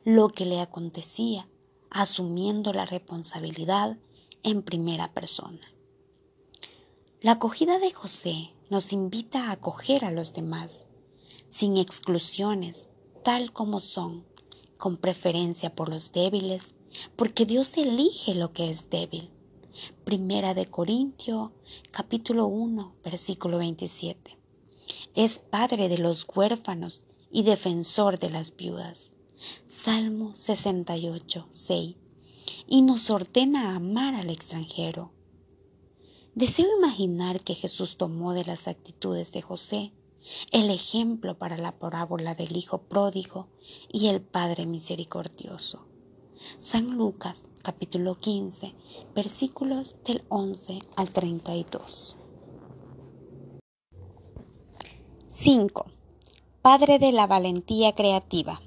[0.03, 1.47] lo que le acontecía,
[1.91, 3.97] asumiendo la responsabilidad
[4.43, 5.59] en primera persona.
[7.21, 10.85] La acogida de José nos invita a acoger a los demás,
[11.49, 12.87] sin exclusiones,
[13.23, 14.25] tal como son,
[14.77, 16.73] con preferencia por los débiles,
[17.15, 19.29] porque Dios elige lo que es débil.
[20.05, 21.51] Primera de Corintio,
[21.91, 24.37] capítulo 1, versículo 27.
[25.13, 29.13] Es padre de los huérfanos y defensor de las viudas.
[29.67, 31.95] Salmo 68, 6.
[32.67, 35.11] Y nos ordena amar al extranjero
[36.33, 39.91] Deseo imaginar que Jesús tomó de las actitudes de José
[40.53, 43.49] el ejemplo para la parábola del Hijo pródigo
[43.91, 45.85] y el Padre misericordioso.
[46.59, 48.73] San Lucas capítulo 15
[49.13, 52.15] versículos del 11 al 32.
[55.27, 55.85] 5.
[56.61, 58.61] Padre de la valentía creativa.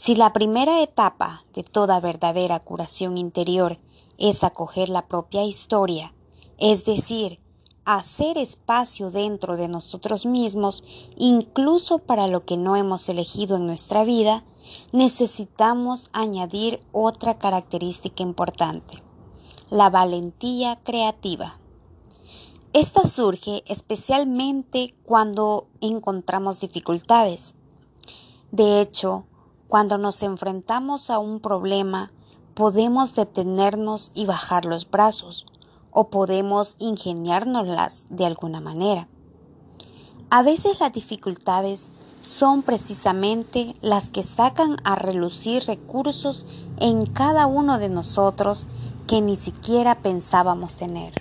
[0.00, 3.78] Si la primera etapa de toda verdadera curación interior
[4.16, 6.14] es acoger la propia historia,
[6.56, 7.40] es decir,
[7.84, 10.84] hacer espacio dentro de nosotros mismos,
[11.16, 14.44] incluso para lo que no hemos elegido en nuestra vida,
[14.92, 19.02] necesitamos añadir otra característica importante,
[19.68, 21.58] la valentía creativa.
[22.72, 27.56] Esta surge especialmente cuando encontramos dificultades.
[28.52, 29.24] De hecho,
[29.68, 32.10] cuando nos enfrentamos a un problema,
[32.54, 35.46] podemos detenernos y bajar los brazos,
[35.90, 39.08] o podemos ingeniárnoslas de alguna manera.
[40.30, 41.86] A veces las dificultades
[42.20, 46.46] son precisamente las que sacan a relucir recursos
[46.78, 48.66] en cada uno de nosotros
[49.06, 51.14] que ni siquiera pensábamos tener.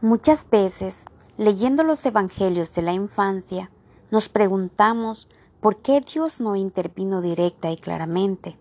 [0.00, 0.94] Muchas veces,
[1.38, 3.70] leyendo los evangelios de la infancia,
[4.10, 5.28] nos preguntamos
[5.60, 8.56] por qué Dios no intervino directa y claramente.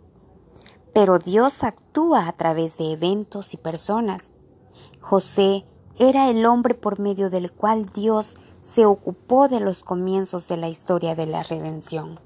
[0.93, 4.31] Pero Dios actúa a través de eventos y personas.
[5.01, 5.65] José
[5.97, 10.69] era el hombre por medio del cual Dios se ocupó de los comienzos de la
[10.69, 12.19] historia de la redención.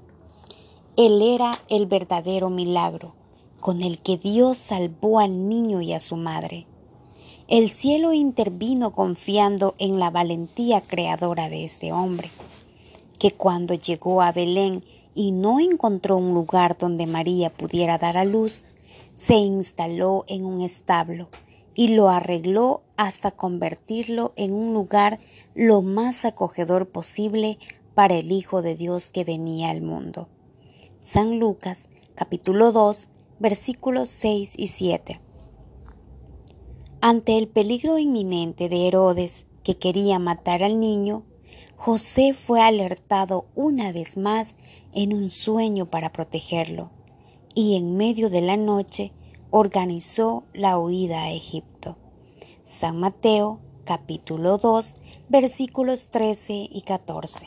[0.96, 3.14] Él era el verdadero milagro
[3.60, 6.66] con el que Dios salvó al niño y a su madre.
[7.46, 12.30] El cielo intervino confiando en la valentía creadora de este hombre,
[13.20, 14.82] que cuando llegó a Belén
[15.14, 18.64] y no encontró un lugar donde María pudiera dar a luz,
[19.14, 21.28] se instaló en un establo
[21.74, 25.20] y lo arregló hasta convertirlo en un lugar
[25.54, 27.58] lo más acogedor posible
[27.94, 30.28] para el Hijo de Dios que venía al mundo.
[31.00, 35.20] San Lucas capítulo 2 versículos 6 y 7.
[37.02, 41.24] Ante el peligro inminente de Herodes, que quería matar al niño,
[41.82, 44.52] José fue alertado una vez más
[44.92, 46.90] en un sueño para protegerlo,
[47.54, 49.12] y en medio de la noche
[49.48, 51.96] organizó la huida a Egipto.
[52.64, 54.94] San Mateo capítulo 2
[55.30, 57.46] versículos 13 y 14.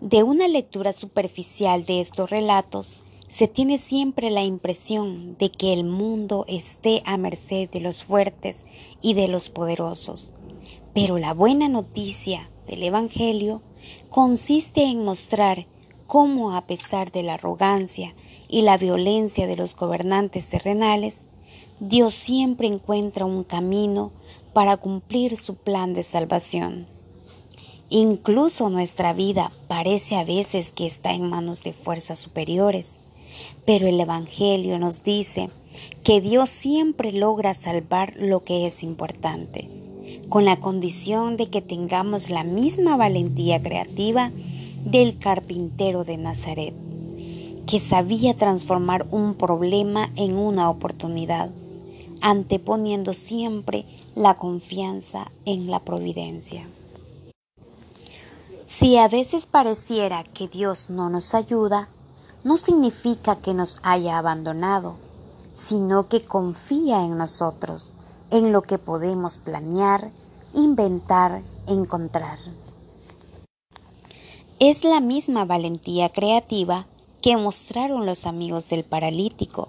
[0.00, 2.96] De una lectura superficial de estos relatos,
[3.28, 8.66] se tiene siempre la impresión de que el mundo esté a merced de los fuertes
[9.00, 10.32] y de los poderosos.
[10.92, 13.62] Pero la buena noticia del Evangelio
[14.08, 15.66] consiste en mostrar
[16.06, 18.14] cómo a pesar de la arrogancia
[18.48, 21.22] y la violencia de los gobernantes terrenales,
[21.80, 24.12] Dios siempre encuentra un camino
[24.52, 26.86] para cumplir su plan de salvación.
[27.90, 32.98] Incluso nuestra vida parece a veces que está en manos de fuerzas superiores,
[33.66, 35.50] pero el Evangelio nos dice
[36.02, 39.83] que Dios siempre logra salvar lo que es importante
[40.28, 44.30] con la condición de que tengamos la misma valentía creativa
[44.84, 46.74] del carpintero de Nazaret,
[47.66, 51.50] que sabía transformar un problema en una oportunidad,
[52.20, 56.66] anteponiendo siempre la confianza en la providencia.
[58.66, 61.88] Si a veces pareciera que Dios no nos ayuda,
[62.44, 64.96] no significa que nos haya abandonado,
[65.54, 67.93] sino que confía en nosotros,
[68.34, 70.10] en lo que podemos planear,
[70.54, 72.40] inventar, encontrar.
[74.58, 76.88] Es la misma valentía creativa
[77.22, 79.68] que mostraron los amigos del paralítico,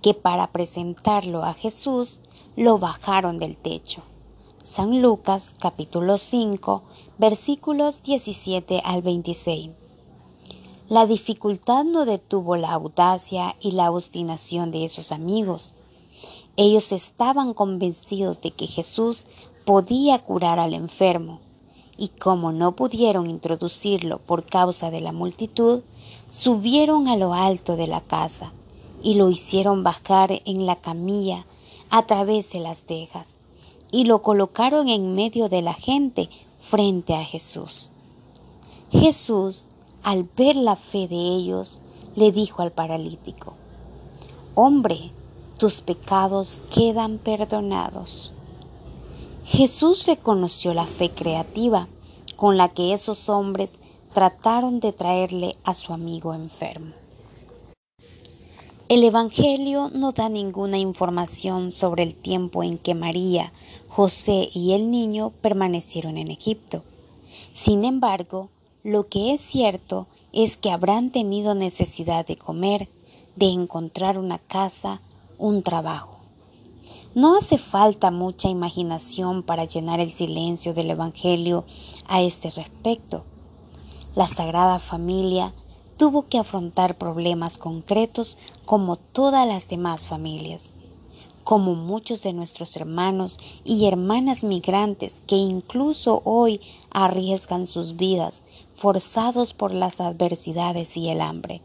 [0.00, 2.20] que para presentarlo a Jesús
[2.56, 4.02] lo bajaron del techo.
[4.62, 6.82] San Lucas capítulo 5
[7.18, 9.72] versículos 17 al 26.
[10.88, 15.74] La dificultad no detuvo la audacia y la obstinación de esos amigos.
[16.56, 19.26] Ellos estaban convencidos de que Jesús
[19.64, 21.40] podía curar al enfermo,
[21.96, 25.82] y como no pudieron introducirlo por causa de la multitud,
[26.30, 28.52] subieron a lo alto de la casa
[29.02, 31.44] y lo hicieron bajar en la camilla
[31.90, 33.36] a través de las tejas
[33.90, 36.30] y lo colocaron en medio de la gente
[36.60, 37.90] frente a Jesús.
[38.90, 39.68] Jesús
[40.02, 41.80] al ver la fe de ellos,
[42.16, 43.54] le dijo al paralítico,
[44.54, 45.12] Hombre,
[45.60, 48.32] tus pecados quedan perdonados.
[49.44, 51.86] Jesús reconoció la fe creativa
[52.36, 53.78] con la que esos hombres
[54.14, 56.94] trataron de traerle a su amigo enfermo.
[58.88, 63.52] El Evangelio no da ninguna información sobre el tiempo en que María,
[63.86, 66.84] José y el niño permanecieron en Egipto.
[67.52, 68.48] Sin embargo,
[68.82, 72.88] lo que es cierto es que habrán tenido necesidad de comer,
[73.36, 75.02] de encontrar una casa,
[75.40, 76.18] un trabajo.
[77.14, 81.64] No hace falta mucha imaginación para llenar el silencio del Evangelio
[82.06, 83.24] a este respecto.
[84.14, 85.52] La Sagrada Familia
[85.96, 90.70] tuvo que afrontar problemas concretos como todas las demás familias
[91.44, 96.60] como muchos de nuestros hermanos y hermanas migrantes que incluso hoy
[96.90, 98.42] arriesgan sus vidas
[98.74, 101.60] forzados por las adversidades y el hambre.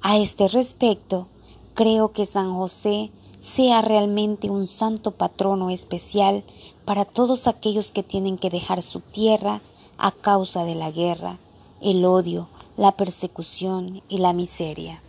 [0.00, 1.26] A este respecto,
[1.74, 3.10] creo que San José
[3.40, 6.44] sea realmente un santo patrono especial
[6.84, 9.60] para todos aquellos que tienen que dejar su tierra
[9.98, 11.38] a causa de la guerra,
[11.80, 15.02] el odio, la persecución y la miseria.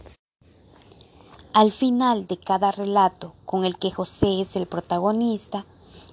[1.54, 5.66] Al final de cada relato con el que José es el protagonista,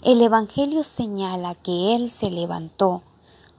[0.02, 3.02] el Evangelio señala que él se levantó,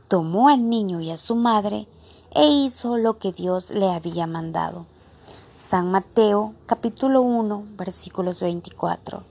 [0.08, 1.88] tomó al niño y a su madre
[2.34, 4.86] e hizo lo que Dios le había mandado.
[5.74, 9.24] San Mateo capítulo 1 versículos 24,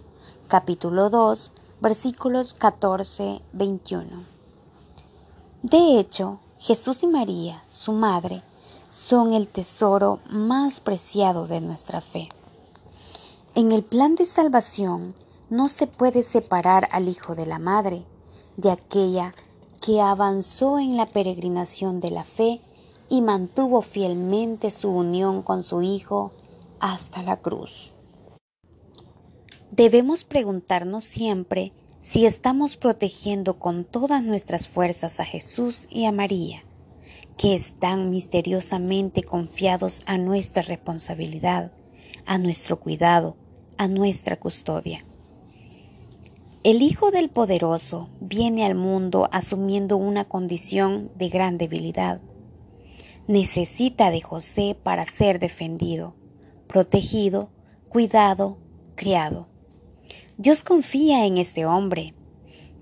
[0.49, 4.25] capítulo 2 versículos 14, 21.
[5.63, 8.43] De hecho, Jesús y María, su madre,
[8.89, 12.29] son el tesoro más preciado de nuestra fe.
[13.55, 15.15] En el plan de salvación
[15.49, 18.05] no se puede separar al hijo de la madre,
[18.57, 19.33] de aquella
[19.81, 22.61] que avanzó en la peregrinación de la fe
[23.13, 26.33] y mantuvo fielmente su unión con su hijo
[26.81, 27.93] hasta la cruz.
[29.71, 36.65] Debemos preguntarnos siempre si estamos protegiendo con todas nuestras fuerzas a Jesús y a María,
[37.37, 41.71] que están misteriosamente confiados a nuestra responsabilidad,
[42.25, 43.37] a nuestro cuidado,
[43.77, 45.05] a nuestra custodia.
[46.65, 52.23] El Hijo del Poderoso viene al mundo asumiendo una condición de gran debilidad.
[53.29, 56.17] Necesita de José para ser defendido,
[56.67, 57.51] protegido,
[57.89, 58.59] cuidado,
[58.97, 59.47] criado.
[60.39, 62.15] Dios confía en este hombre,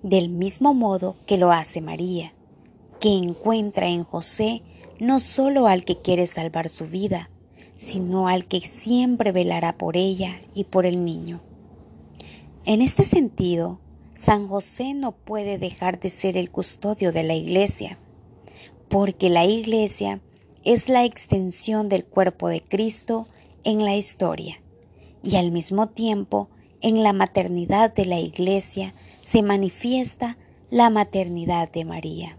[0.02, 2.32] del mismo modo que lo hace María,
[3.00, 4.62] que encuentra en José
[4.98, 7.30] no solo al que quiere salvar su vida,
[7.76, 11.42] sino al que siempre velará por ella y por el niño.
[12.64, 13.80] En este sentido,
[14.14, 17.98] San José no puede dejar de ser el custodio de la Iglesia,
[18.88, 20.20] porque la Iglesia
[20.64, 23.26] es la extensión del cuerpo de Cristo
[23.64, 24.60] en la historia,
[25.22, 26.48] y al mismo tiempo
[26.80, 28.94] en la maternidad de la Iglesia
[29.24, 30.38] se manifiesta
[30.70, 32.38] la maternidad de María.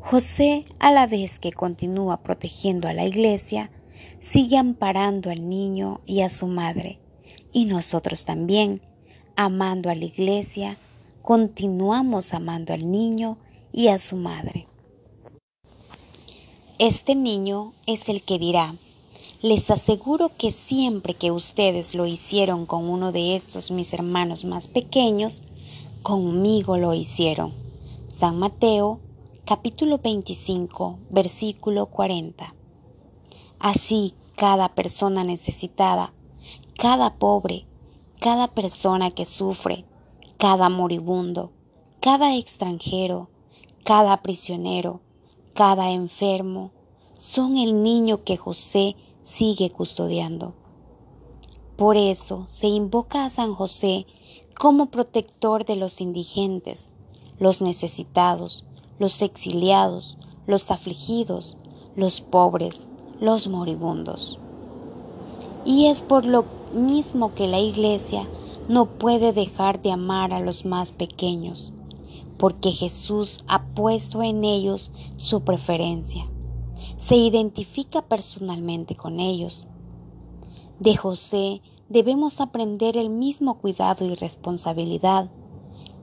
[0.00, 3.70] José, a la vez que continúa protegiendo a la Iglesia,
[4.20, 7.00] sigue amparando al niño y a su madre.
[7.52, 8.80] Y nosotros también,
[9.36, 10.76] amando a la iglesia,
[11.22, 13.38] continuamos amando al niño
[13.72, 14.67] y a su madre.
[16.78, 18.72] Este niño es el que dirá,
[19.42, 24.68] les aseguro que siempre que ustedes lo hicieron con uno de estos mis hermanos más
[24.68, 25.42] pequeños,
[26.04, 27.52] conmigo lo hicieron.
[28.08, 29.00] San Mateo
[29.44, 32.54] capítulo 25 versículo 40.
[33.58, 36.12] Así cada persona necesitada,
[36.76, 37.66] cada pobre,
[38.20, 39.84] cada persona que sufre,
[40.36, 41.50] cada moribundo,
[41.98, 43.30] cada extranjero,
[43.82, 45.00] cada prisionero,
[45.58, 46.70] cada enfermo,
[47.18, 48.94] son el niño que José
[49.24, 50.54] sigue custodiando.
[51.76, 54.04] Por eso se invoca a San José
[54.56, 56.90] como protector de los indigentes,
[57.40, 58.66] los necesitados,
[59.00, 61.56] los exiliados, los afligidos,
[61.96, 62.86] los pobres,
[63.18, 64.38] los moribundos.
[65.64, 68.28] Y es por lo mismo que la Iglesia
[68.68, 71.72] no puede dejar de amar a los más pequeños,
[72.38, 76.26] porque Jesús ha puesto en ellos su preferencia.
[76.96, 79.68] Se identifica personalmente con ellos.
[80.78, 85.30] De José debemos aprender el mismo cuidado y responsabilidad,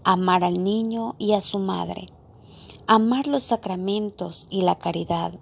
[0.03, 2.07] amar al niño y a su madre,
[2.87, 5.33] amar los sacramentos y la caridad,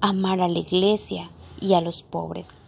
[0.00, 2.58] amar a la iglesia y a los pobres.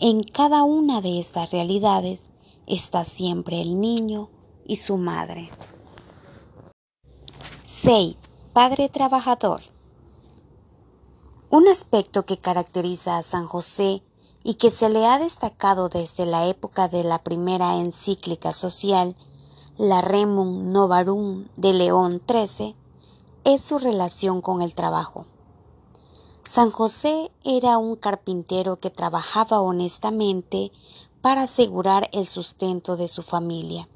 [0.00, 2.28] En cada una de estas realidades
[2.66, 4.28] está siempre el niño
[4.66, 5.48] y su madre.
[7.82, 8.16] 6.
[8.52, 9.60] Padre trabajador.
[11.48, 14.02] Un aspecto que caracteriza a San José
[14.42, 19.14] y que se le ha destacado desde la época de la primera encíclica social,
[19.76, 22.74] la Remum Novarum de León XIII,
[23.44, 25.26] es su relación con el trabajo.
[26.42, 30.72] San José era un carpintero que trabajaba honestamente
[31.20, 33.88] para asegurar el sustento de su familia.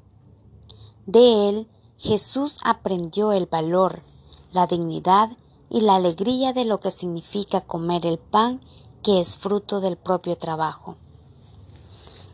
[1.05, 1.67] De él
[2.03, 4.01] Jesús aprendió el valor,
[4.51, 5.29] la dignidad
[5.69, 8.59] y la alegría de lo que significa comer el pan
[9.03, 10.97] que es fruto del propio trabajo.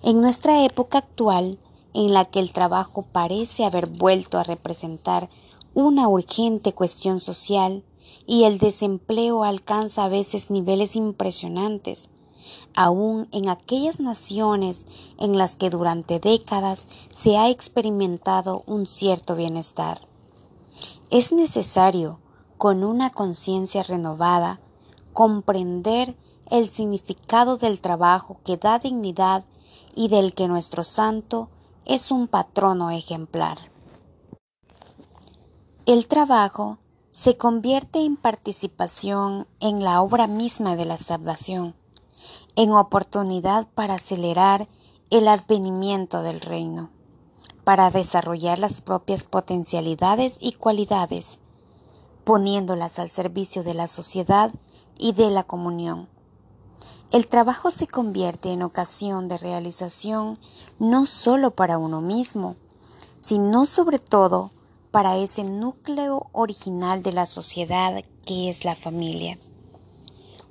[0.01, 1.59] En nuestra época actual,
[1.93, 5.29] en la que el trabajo parece haber vuelto a representar
[5.75, 7.83] una urgente cuestión social,
[8.25, 12.09] y el desempleo alcanza a veces niveles impresionantes,
[12.75, 14.85] aún en aquellas naciones
[15.17, 20.01] en las que durante décadas se ha experimentado un cierto bienestar.
[21.09, 22.19] Es necesario,
[22.57, 24.59] con una conciencia renovada,
[25.13, 26.15] comprender
[26.49, 29.43] el significado del trabajo que da dignidad
[29.95, 31.49] y del que nuestro santo
[31.85, 33.57] es un patrono ejemplar.
[35.85, 36.77] El trabajo
[37.11, 41.75] se convierte en participación en la obra misma de la salvación,
[42.59, 44.67] en oportunidad para acelerar
[45.09, 46.89] el advenimiento del reino,
[47.63, 51.39] para desarrollar las propias potencialidades y cualidades,
[52.25, 54.51] poniéndolas al servicio de la sociedad
[54.97, 56.09] y de la comunión.
[57.13, 60.37] El trabajo se convierte en ocasión de realización
[60.79, 62.57] no sólo para uno mismo,
[63.21, 64.51] sino sobre todo
[64.91, 69.37] para ese núcleo original de la sociedad que es la familia.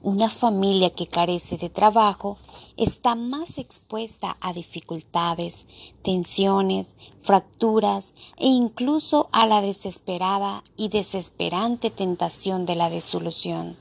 [0.03, 2.39] Una familia que carece de trabajo
[2.77, 5.67] está más expuesta a dificultades,
[6.03, 13.77] tensiones, fracturas e incluso a la desesperada y desesperante tentación de la desolución.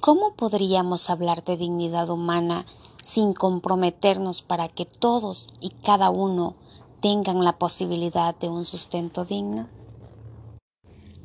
[0.00, 2.66] ¿Cómo podríamos hablar de dignidad humana
[3.00, 6.56] sin comprometernos para que todos y cada uno
[7.00, 9.68] tengan la posibilidad de un sustento digno?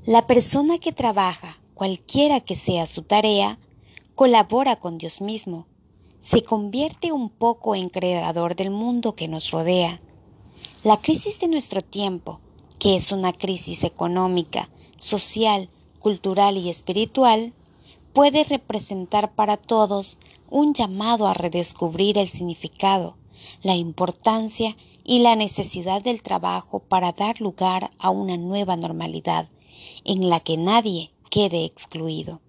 [0.05, 3.57] La persona que trabaja, cualquiera que sea su tarea,
[4.16, 5.66] colabora con Dios mismo,
[6.22, 9.99] se convierte un poco en creador del mundo que nos rodea.
[10.84, 12.39] La crisis de nuestro tiempo,
[12.80, 17.53] que es una crisis económica, social, cultural y espiritual,
[18.14, 20.18] puede representar para todos
[20.49, 23.18] un llamado a redescubrir el significado,
[23.64, 29.49] la importancia y la necesidad del trabajo para dar lugar a una nueva normalidad
[30.05, 32.42] en la que nadie quede excluido.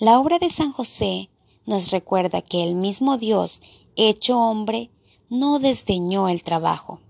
[0.00, 1.28] La obra de San José
[1.66, 3.60] nos recuerda que el mismo Dios,
[3.96, 4.92] hecho hombre,
[5.28, 7.00] no desdeñó el trabajo.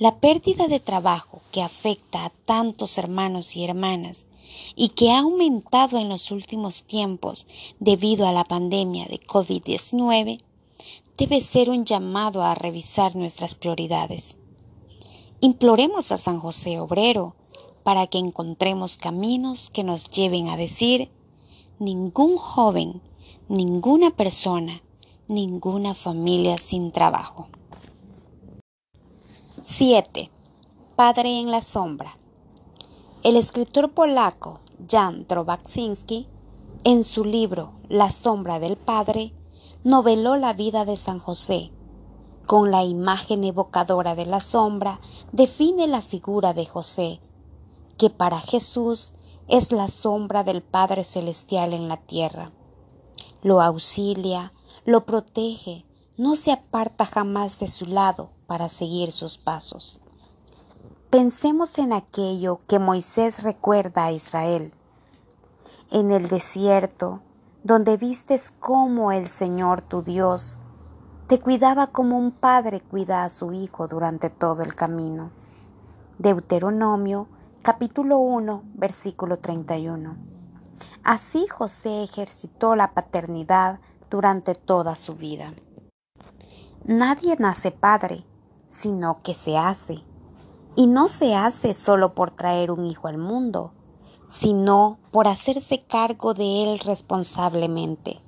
[0.00, 4.26] La pérdida de trabajo que afecta a tantos hermanos y hermanas
[4.74, 7.46] y que ha aumentado en los últimos tiempos
[7.78, 10.40] debido a la pandemia de COVID-19
[11.16, 14.36] debe ser un llamado a revisar nuestras prioridades.
[15.40, 17.36] Imploremos a San José Obrero
[17.84, 21.12] para que encontremos caminos que nos lleven a decir,
[21.78, 23.02] ningún joven,
[23.48, 24.82] ninguna persona,
[25.28, 27.48] ninguna familia sin trabajo.
[29.62, 30.30] 7.
[30.94, 32.16] Padre en la sombra.
[33.22, 36.26] El escritor polaco Jan Drobaczynski,
[36.84, 39.34] en su libro La sombra del Padre,
[39.84, 41.72] noveló la vida de San José,
[42.46, 45.00] con la imagen evocadora de la sombra,
[45.32, 47.20] define la figura de José,
[47.98, 49.15] que para Jesús
[49.48, 52.50] es la sombra del Padre Celestial en la tierra.
[53.42, 54.52] Lo auxilia,
[54.84, 55.84] lo protege,
[56.16, 60.00] no se aparta jamás de su lado para seguir sus pasos.
[61.10, 64.72] Pensemos en aquello que Moisés recuerda a Israel.
[65.92, 67.20] En el desierto,
[67.62, 70.58] donde vistes cómo el Señor tu Dios
[71.28, 75.30] te cuidaba como un padre cuida a su hijo durante todo el camino.
[76.18, 77.28] Deuteronomio
[77.66, 80.16] capítulo 1 versículo 31.
[81.02, 85.52] Así José ejercitó la paternidad durante toda su vida.
[86.84, 88.24] Nadie nace padre,
[88.68, 89.96] sino que se hace.
[90.76, 93.72] Y no se hace solo por traer un hijo al mundo,
[94.28, 98.20] sino por hacerse cargo de él responsablemente.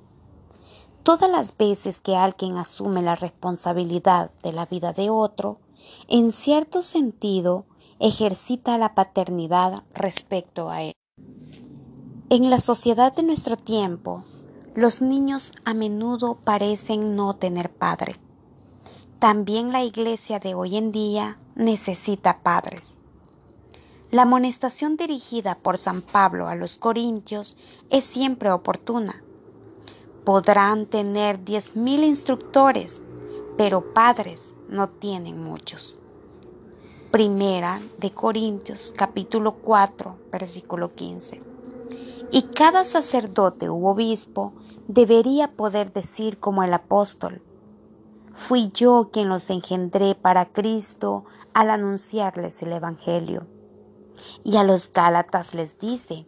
[1.03, 5.61] Todas las veces que alguien asume la responsabilidad de la vida de otro,
[6.09, 7.63] en cierto sentido
[7.99, 10.93] ejercita la paternidad respecto a él.
[12.29, 14.23] En la sociedad de nuestro tiempo,
[14.73, 18.15] los niños a menudo parecen no tener padre.
[19.19, 22.95] También la iglesia de hoy en día necesita padres.
[24.11, 27.57] La amonestación dirigida por San Pablo a los corintios
[27.89, 29.21] es siempre oportuna.
[30.23, 33.01] Podrán tener diez mil instructores,
[33.57, 35.98] pero padres no tienen muchos.
[37.11, 41.41] Primera de Corintios capítulo 4 versículo 15.
[42.31, 44.53] Y cada sacerdote u obispo
[44.87, 47.41] debería poder decir como el apóstol,
[48.31, 53.47] fui yo quien los engendré para Cristo al anunciarles el Evangelio
[54.43, 56.27] y a los Gálatas les dice,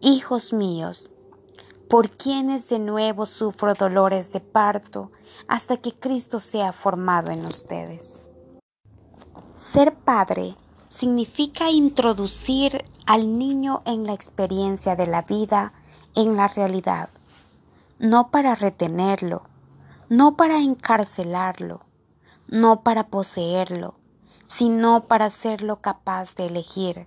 [0.00, 1.12] Hijos míos,
[1.90, 5.12] por quienes de nuevo sufro dolores de parto
[5.48, 8.24] hasta que Cristo sea formado en ustedes.
[9.62, 10.56] Ser padre
[10.90, 15.72] significa introducir al niño en la experiencia de la vida,
[16.16, 17.10] en la realidad,
[18.00, 19.44] no para retenerlo,
[20.08, 21.82] no para encarcelarlo,
[22.48, 23.94] no para poseerlo,
[24.48, 27.06] sino para hacerlo capaz de elegir,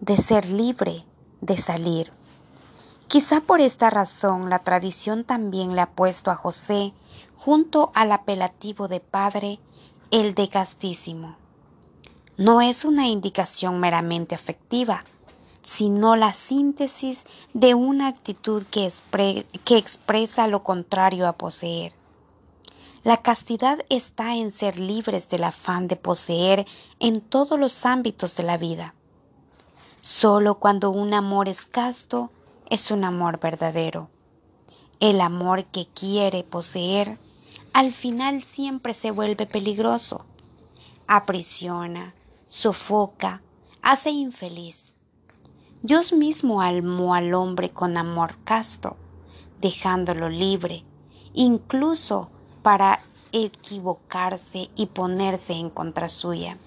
[0.00, 1.04] de ser libre,
[1.42, 2.12] de salir.
[3.08, 6.94] Quizá por esta razón la tradición también le ha puesto a José,
[7.36, 9.60] junto al apelativo de padre,
[10.10, 11.36] el de castísimo.
[12.40, 15.04] No es una indicación meramente afectiva,
[15.62, 18.90] sino la síntesis de una actitud que,
[19.76, 21.92] expresa lo contrario a poseer.
[23.04, 26.66] La castidad está en ser libres del afán de poseer
[26.98, 28.94] en todos los ámbitos de la vida.
[30.00, 32.30] Solo cuando un amor es casto
[32.70, 34.08] es un amor verdadero.
[34.98, 37.18] El amor que quiere poseer
[37.74, 40.24] al final siempre se vuelve peligroso.
[41.06, 42.14] Aprisiona,
[42.50, 43.42] sofoca,
[43.80, 44.96] hace infeliz.
[45.82, 48.96] Dios mismo almó al hombre con amor casto,
[49.60, 50.82] dejándolo libre,
[51.32, 52.28] incluso
[52.62, 56.58] para equivocarse y ponerse en contra suya.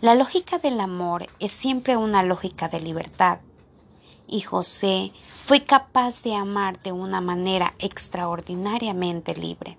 [0.00, 3.40] La lógica del amor es siempre una lógica de libertad,
[4.28, 5.10] y José
[5.44, 9.78] fue capaz de amar de una manera extraordinariamente libre.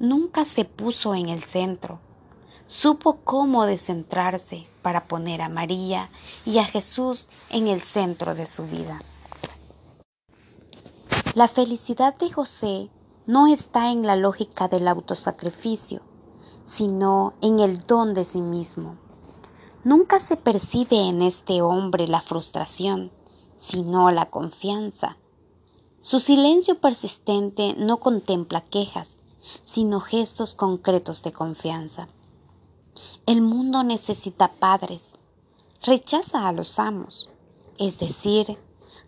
[0.00, 2.00] Nunca se puso en el centro,
[2.70, 6.08] supo cómo descentrarse para poner a María
[6.46, 9.00] y a Jesús en el centro de su vida.
[11.34, 12.88] La felicidad de José
[13.26, 16.00] no está en la lógica del autosacrificio,
[16.64, 18.96] sino en el don de sí mismo.
[19.82, 23.10] Nunca se percibe en este hombre la frustración,
[23.58, 25.16] sino la confianza.
[26.02, 29.18] Su silencio persistente no contempla quejas,
[29.64, 32.08] sino gestos concretos de confianza.
[33.26, 35.12] El mundo necesita padres.
[35.82, 37.30] Rechaza a los amos,
[37.78, 38.58] es decir,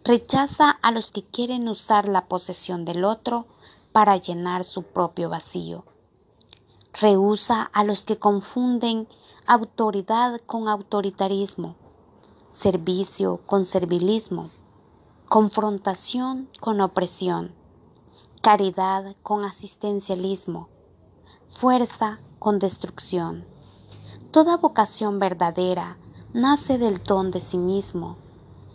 [0.04, 3.46] rechaza a los que quieren usar la posesión del otro
[3.92, 5.84] para llenar su propio vacío.
[6.92, 9.08] Rehúsa a los que confunden
[9.46, 11.74] autoridad con autoritarismo,
[12.52, 14.50] servicio con servilismo,
[15.28, 17.54] confrontación con opresión,
[18.40, 20.68] caridad con asistencialismo,
[21.50, 23.51] fuerza con destrucción.
[24.32, 25.98] Toda vocación verdadera
[26.32, 28.16] nace del don de sí mismo,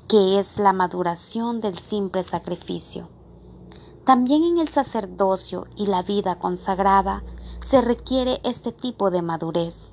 [0.07, 3.09] que es la maduración del simple sacrificio.
[4.05, 7.23] También en el sacerdocio y la vida consagrada
[7.67, 9.89] se requiere este tipo de madurez.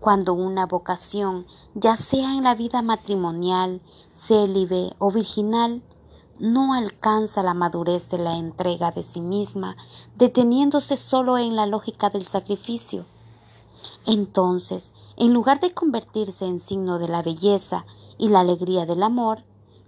[0.00, 3.80] Cuando una vocación, ya sea en la vida matrimonial,
[4.12, 5.82] célibe o virginal,
[6.38, 9.78] no alcanza la madurez de la entrega de sí misma,
[10.16, 13.06] deteniéndose solo en la lógica del sacrificio.
[14.06, 17.86] Entonces, en lugar de convertirse en signo de la belleza
[18.18, 19.44] y la alegría del amor,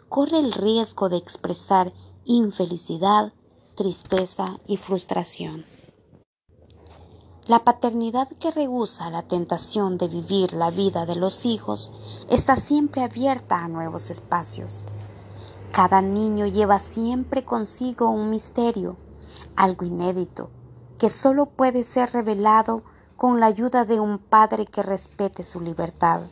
[0.09, 1.93] corre el riesgo de expresar
[2.25, 3.33] infelicidad,
[3.75, 5.65] tristeza y frustración.
[7.47, 11.93] La paternidad que rehúsa la tentación de vivir la vida de los hijos
[12.29, 14.85] está siempre abierta a nuevos espacios.
[15.71, 18.97] Cada niño lleva siempre consigo un misterio,
[19.55, 20.51] algo inédito,
[20.99, 22.83] que solo puede ser revelado
[23.17, 26.23] con la ayuda de un padre que respete su libertad.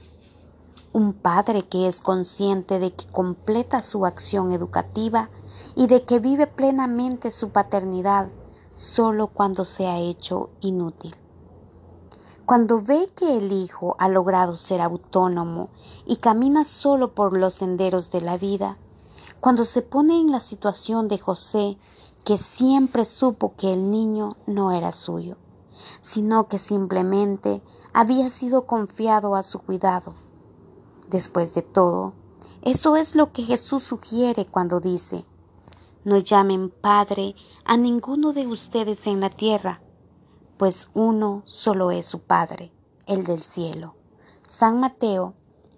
[0.92, 5.30] Un padre que es consciente de que completa su acción educativa
[5.74, 8.28] y de que vive plenamente su paternidad
[8.76, 11.16] solo cuando se ha hecho inútil.
[12.44, 15.70] Cuando ve que el hijo ha logrado ser autónomo
[16.04, 18.76] y camina solo por los senderos de la vida,
[19.40, 21.78] cuando se pone en la situación de José,
[22.24, 25.36] que siempre supo que el niño no era suyo,
[26.00, 27.62] sino que simplemente
[27.92, 30.14] había sido confiado a su cuidado.
[31.08, 32.14] Después de todo,
[32.62, 35.24] eso es lo que Jesús sugiere cuando dice,
[36.04, 39.80] no llamen Padre a ninguno de ustedes en la tierra,
[40.56, 42.72] pues uno solo es su Padre,
[43.06, 43.94] el del cielo.
[44.46, 45.34] San Mateo,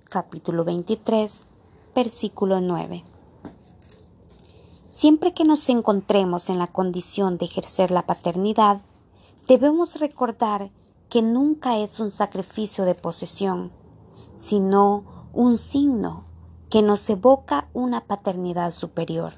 [0.09, 1.41] capítulo 23,
[1.95, 3.05] versículo 9.
[4.91, 8.81] Siempre que nos encontremos en la condición de ejercer la paternidad,
[9.47, 10.71] debemos recordar
[11.09, 13.73] que nunca es un sacrificio de posesión,
[14.39, 16.25] sino un signo
[16.69, 19.35] que nos evoca una paternidad superior.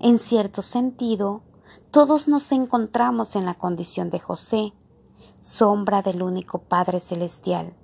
[0.00, 1.42] En cierto sentido,
[1.90, 4.74] todos nos encontramos en la condición de José,
[5.40, 7.74] sombra del único Padre Celestial,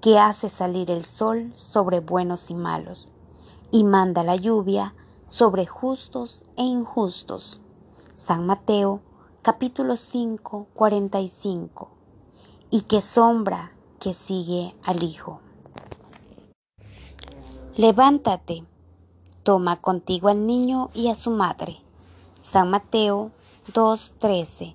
[0.00, 3.12] que hace salir el sol sobre buenos y malos,
[3.70, 4.94] y manda la lluvia
[5.26, 7.60] sobre justos e injustos.
[8.14, 9.02] San Mateo
[9.46, 11.88] capítulo 5, 45.
[12.68, 13.70] Y que sombra
[14.00, 15.38] que sigue al Hijo.
[17.76, 18.64] Levántate
[19.44, 21.78] Toma contigo al niño y a su madre.
[22.40, 23.30] San Mateo
[23.72, 24.74] 2.13.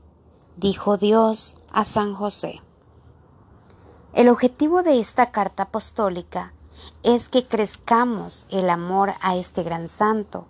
[0.56, 2.62] Dijo Dios a San José.
[4.14, 6.54] El objetivo de esta carta apostólica
[7.04, 10.48] es que crezcamos el amor a este gran santo,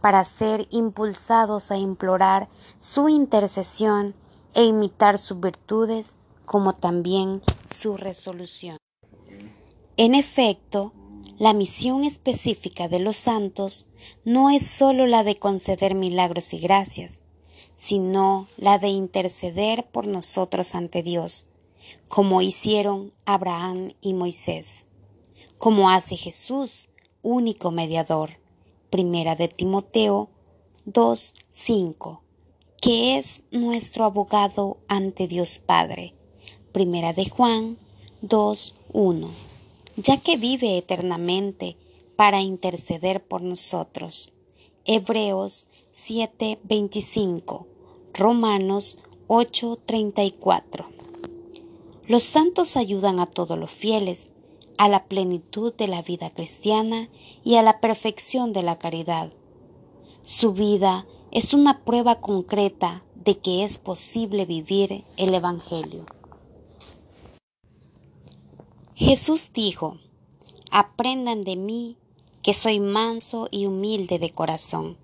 [0.00, 2.48] para ser impulsados a implorar
[2.78, 4.14] su intercesión
[4.54, 8.78] e imitar sus virtudes como también su resolución.
[9.96, 10.92] En efecto,
[11.38, 13.86] la misión específica de los santos
[14.24, 17.22] no es sólo la de conceder milagros y gracias,
[17.76, 21.46] sino la de interceder por nosotros ante Dios,
[22.08, 24.86] como hicieron Abraham y Moisés,
[25.58, 26.88] como hace Jesús,
[27.22, 28.30] único mediador.
[28.90, 30.30] Primera de Timoteo
[30.86, 32.20] 2:5,
[32.80, 36.14] que es nuestro abogado ante Dios Padre.
[36.72, 37.78] Primera de Juan
[38.22, 39.28] 2:1
[39.98, 41.76] ya que vive eternamente
[42.14, 44.32] para interceder por nosotros.
[44.84, 47.66] Hebreos 7:25,
[48.14, 50.86] Romanos 8:34.
[52.06, 54.30] Los santos ayudan a todos los fieles
[54.78, 57.10] a la plenitud de la vida cristiana
[57.42, 59.32] y a la perfección de la caridad.
[60.22, 66.06] Su vida es una prueba concreta de que es posible vivir el Evangelio.
[68.94, 69.98] Jesús dijo,
[70.70, 71.96] Aprendan de mí,
[72.42, 74.96] que soy manso y humilde de corazón.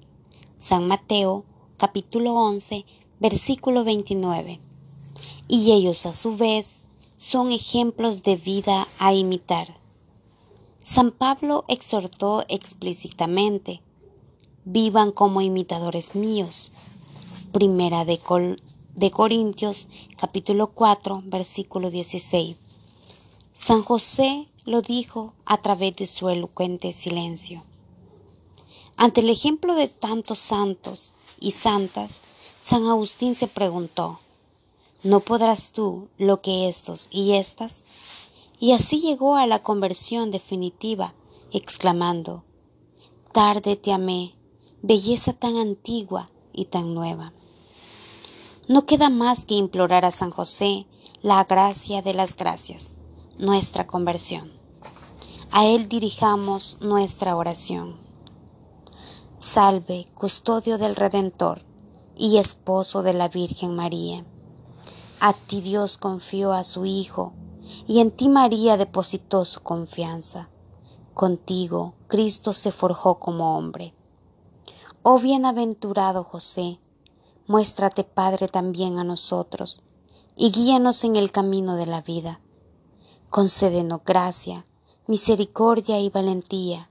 [0.57, 1.45] San Mateo
[1.77, 2.85] capítulo 11
[3.21, 4.61] versículo 29.
[5.49, 6.83] Y ellos a su vez
[7.17, 9.79] son ejemplos de vida a imitar.
[10.83, 13.81] San Pablo exhortó explícitamente,
[14.65, 16.73] vivan como imitadores míos.
[17.53, 18.19] Primera de,
[18.95, 22.57] de Corintios capítulo 4 versículo 16.
[23.53, 27.63] San José lo dijo a través de su elocuente silencio.
[28.97, 32.21] Ante el ejemplo de tantos santos y santas,
[32.61, 34.21] San Agustín se preguntó,
[35.03, 37.85] ¿no podrás tú lo que estos y estas?
[38.59, 41.13] Y así llegó a la conversión definitiva,
[41.53, 42.45] exclamando,
[43.33, 44.33] Tarde te amé,
[44.87, 47.33] belleza tan antigua y tan nueva.
[48.69, 50.87] No queda más que implorar a San José
[51.23, 52.99] la gracia de las gracias
[53.39, 54.53] nuestra conversión.
[55.51, 57.97] A Él dirijamos nuestra oración.
[59.39, 61.63] Salve, custodio del Redentor
[62.15, 64.27] y esposo de la Virgen María.
[65.19, 67.33] A ti Dios confió a su Hijo,
[67.87, 70.51] y en ti María depositó su confianza.
[71.15, 73.94] Contigo Cristo se forjó como hombre.
[75.07, 76.79] Oh bienaventurado José,
[77.47, 79.83] muéstrate Padre también a nosotros,
[80.35, 82.41] y guíanos en el camino de la vida.
[83.29, 84.65] Concédenos gracia,
[85.07, 86.89] misericordia y valentía,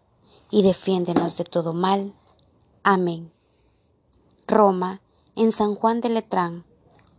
[0.52, 2.14] y defiéndenos de todo mal.
[2.84, 3.32] Amén.
[4.46, 5.02] Roma,
[5.36, 6.66] en San Juan de Letrán,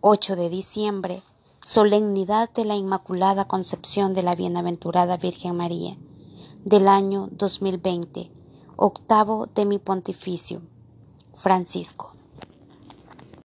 [0.01, 1.25] 8 de diciembre,
[1.61, 5.97] solemnidad de la Inmaculada Concepción de la Bienaventurada Virgen María,
[6.65, 8.31] del año 2020,
[8.77, 10.63] octavo de mi pontificio.
[11.35, 12.14] Francisco.